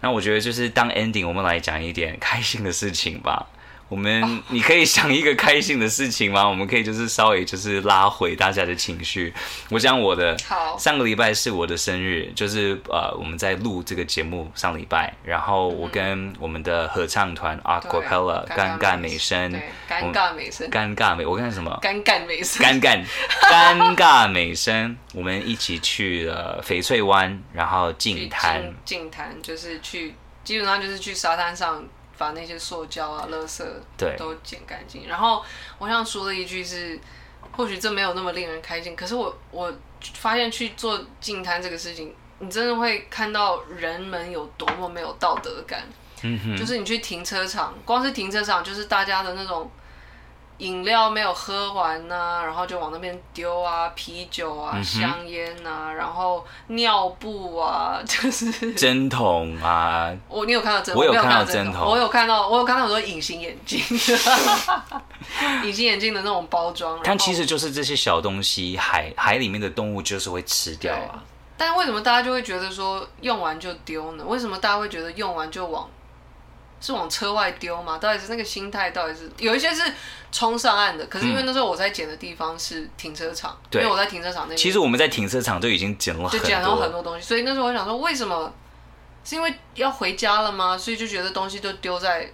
[0.00, 3.46] 那我觉得就是当 ending，我们来讲一点开心的事情吧。
[3.92, 6.48] 我们，你可以想一个开心的事情吗？
[6.48, 9.30] 我们可以就是稍微就是拉回大家的情绪。
[9.68, 19.52] 我讲我的，好，上个礼拜是我的生日，就是呃我们在录这个节目上礼拜，然后我跟我们的合唱团 Acapella 尴尬美声，
[19.86, 21.78] 尴尬美声，尴尬美，我看什么？
[21.82, 23.04] 尴尬美声，尴尬
[23.42, 31.84] 尴尬美声， 我们一起去了翡翠湾，然后净滩，净滩就是去，基本上就是去沙滩上。
[32.22, 33.64] 把那些塑胶啊、垃圾
[34.16, 35.08] 都捡干净。
[35.08, 35.42] 然后
[35.78, 36.96] 我想说的一句是，
[37.50, 39.74] 或许这没有那么令人开心，可是我我
[40.14, 45.82] 发现去做净摊这个事情，你真的会看到人们有多么没有道德感。
[46.22, 49.68] 嗯哼，就是你去停车场，光是停车场就是大家的那种。
[50.62, 60.14] 饮料没有喝完呐、啊，然后就往那边丢啊，啤酒啊，嗯、香烟呐、啊，然后尿布啊， 就是针筒啊。
[60.28, 60.94] 我你有看到针？
[60.94, 61.84] 我有看到针筒。
[61.84, 63.80] 我有看到，我有看到很多隐形眼镜，
[65.64, 67.00] 隐形眼镜的那种包装。
[67.02, 71.24] 但其实就是这些小东西，海海里面的动物就是会吃掉啊。
[71.56, 74.24] 但为什么大家就会觉得说用完就丢呢？
[74.24, 75.88] 为什么大家会觉得用完就往？
[76.82, 77.96] 是往车外丢吗？
[77.96, 78.90] 到底是那个心态？
[78.90, 79.82] 到底是有一些是
[80.30, 84.58] 冲上岸的，可是因为那时候我在捡的地方是停车场，嗯、因为我在停车场那边。
[84.58, 88.52] 其实我们在停车场就已经捡了，就捡了很多东西，所以那时候我想说，为什么？
[89.24, 90.76] 是因为要回家了吗？
[90.76, 92.28] 所以就觉得东西都丢在。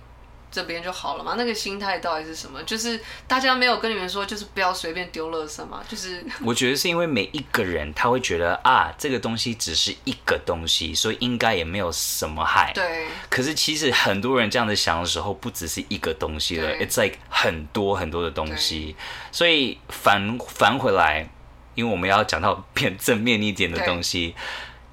[0.51, 1.34] 这边就好了嘛？
[1.36, 2.62] 那个心态到底是什么？
[2.62, 5.82] 就是大家没有跟你们说，就是不要随便丢垃圾嘛。
[5.88, 12.72] 就是 我觉得是因为每一个人他会觉得啊，这个东西只是一个东西，所以应该也没有什么害。
[12.74, 13.07] 对。
[13.28, 18.96] 可是其实很多人这样子想的时候，不只是一个东西了，It's like 很多很多的东西。
[19.30, 21.28] 所以反反回来，
[21.74, 24.34] 因为我们要讲到变正面一点的东西，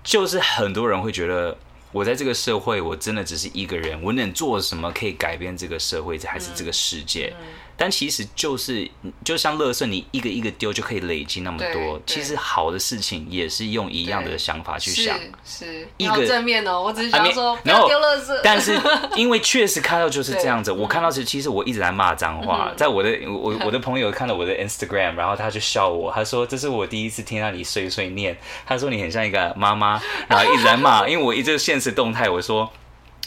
[0.03, 1.57] 就是很多人会觉得。
[1.95, 7.33] 我在这个社会，我真的只是一个人，我能做什么可以改变这个社会，还是这个世界？
[7.77, 8.87] 但其实就是，
[9.23, 11.99] 就像垃圾，你一个一个丢就可以累积那么多。
[12.05, 16.83] 其实好的事情也是用一样的想法去想，是，是一个正面哦。
[16.83, 18.39] 我只是想说，不要丢垃圾。
[18.43, 18.79] 但是
[19.15, 31.95] 因为确实看到就是这样子，我看到是其实我一直在骂脏话，在我的我 我的朋友看到我的 Instagram，然后他就笑我，他说这是我第一次听到你碎碎念，他说你很像一个妈妈，然后一直在骂， 因为我一直现实。
[31.95, 32.69] 动态，我说，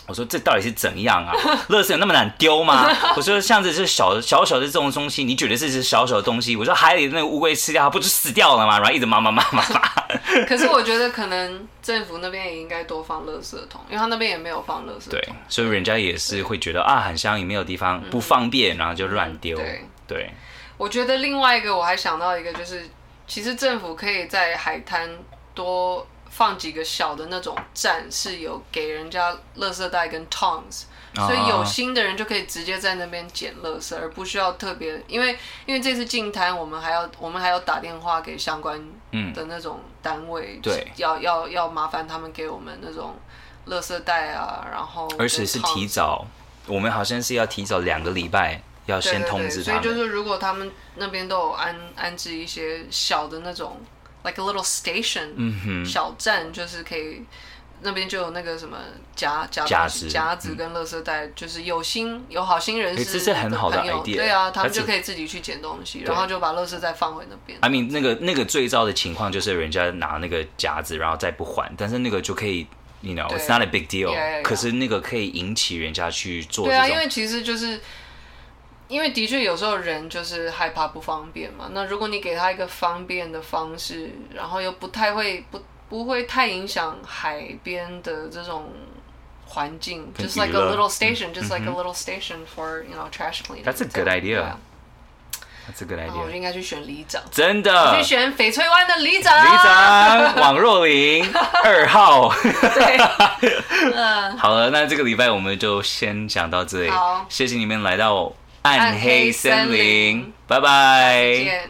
[0.08, 1.32] 我说这到底是怎样啊？
[1.68, 2.88] 垃圾有那么难丢吗？
[3.14, 6.56] 我说像这是小 小小的这种东西，你觉得这是小小的东西？
[6.56, 8.78] 我说海里的那个乌龟吃掉它，不就死掉了吗？
[8.78, 9.80] 然后一直骂骂骂骂骂。
[10.48, 15.10] 可是我觉得可能政府那边也应该多放垃圾桶，因为他那边也没有放垃圾桶。
[15.10, 19.56] 对，所以人家也是会觉得啊，很香也没有地方不方便，然后就乱丢。
[19.56, 20.30] 对对。
[20.78, 22.88] 我觉得另外一个我还想到一个，就是
[23.26, 25.10] 其实政府可以在海滩
[25.54, 26.06] 多。
[26.30, 38.78] 放几个小的那种站，是有给人家垃圾袋跟 tongs，所以有心的人就可以直接在那边捡垃圾，而不需要特别，因为因为这次进摊，我们还要我们还要打电话给相关
[39.34, 43.16] 的那种单位，对，要要要麻烦他们给我们那种
[43.66, 46.26] 垃圾袋啊，然后而且是提早，
[46.66, 48.62] 我们好像是要提早两个礼拜。
[48.88, 49.82] 要先通知他们。
[49.82, 53.78] 所以就是如果他们那边都有安安置一些小的那种
[54.24, 57.24] ，like a little station，嗯哼，小站，就是可以。
[57.80, 58.76] 那边就有那个什么
[59.14, 67.56] 夹夹夹子、夹子跟垃圾袋，就是有心有好心人士这是很好的 idea，对啊，他们就可以自己去捡东西，然后就把垃圾袋放回那边。
[67.60, 72.66] I mean，那个那个最糟的情况就是人家拿那个夹子，然后再不还，但是那个就可以
[73.00, 74.42] ，you know，it's not a big deal。
[74.42, 76.66] 可是那个可以引起人家去做。
[76.66, 77.80] 对啊，因为其实就是
[78.88, 81.70] 因为的确有时候人就是害怕不方便嘛。
[81.72, 85.62] 那如果你给他一个方便的方式，然后又不太会不。
[85.90, 88.70] 不会太影响海边的这种
[89.46, 93.64] 环境，just like a little station, just like a little station for you know trash cleaning.
[93.64, 94.58] That's a good idea.
[95.66, 96.20] That's a good idea.
[96.20, 99.34] 我就应该去选里长，真的，去选翡翠湾的里长。
[99.42, 101.26] 里长王若琳
[101.64, 102.30] 二号。
[102.74, 102.98] 对，
[104.36, 106.90] 好了，那这个礼拜我们就先讲到这里。
[106.90, 108.30] 好，谢谢你们来到
[108.76, 111.68] 暗黑森林，拜拜。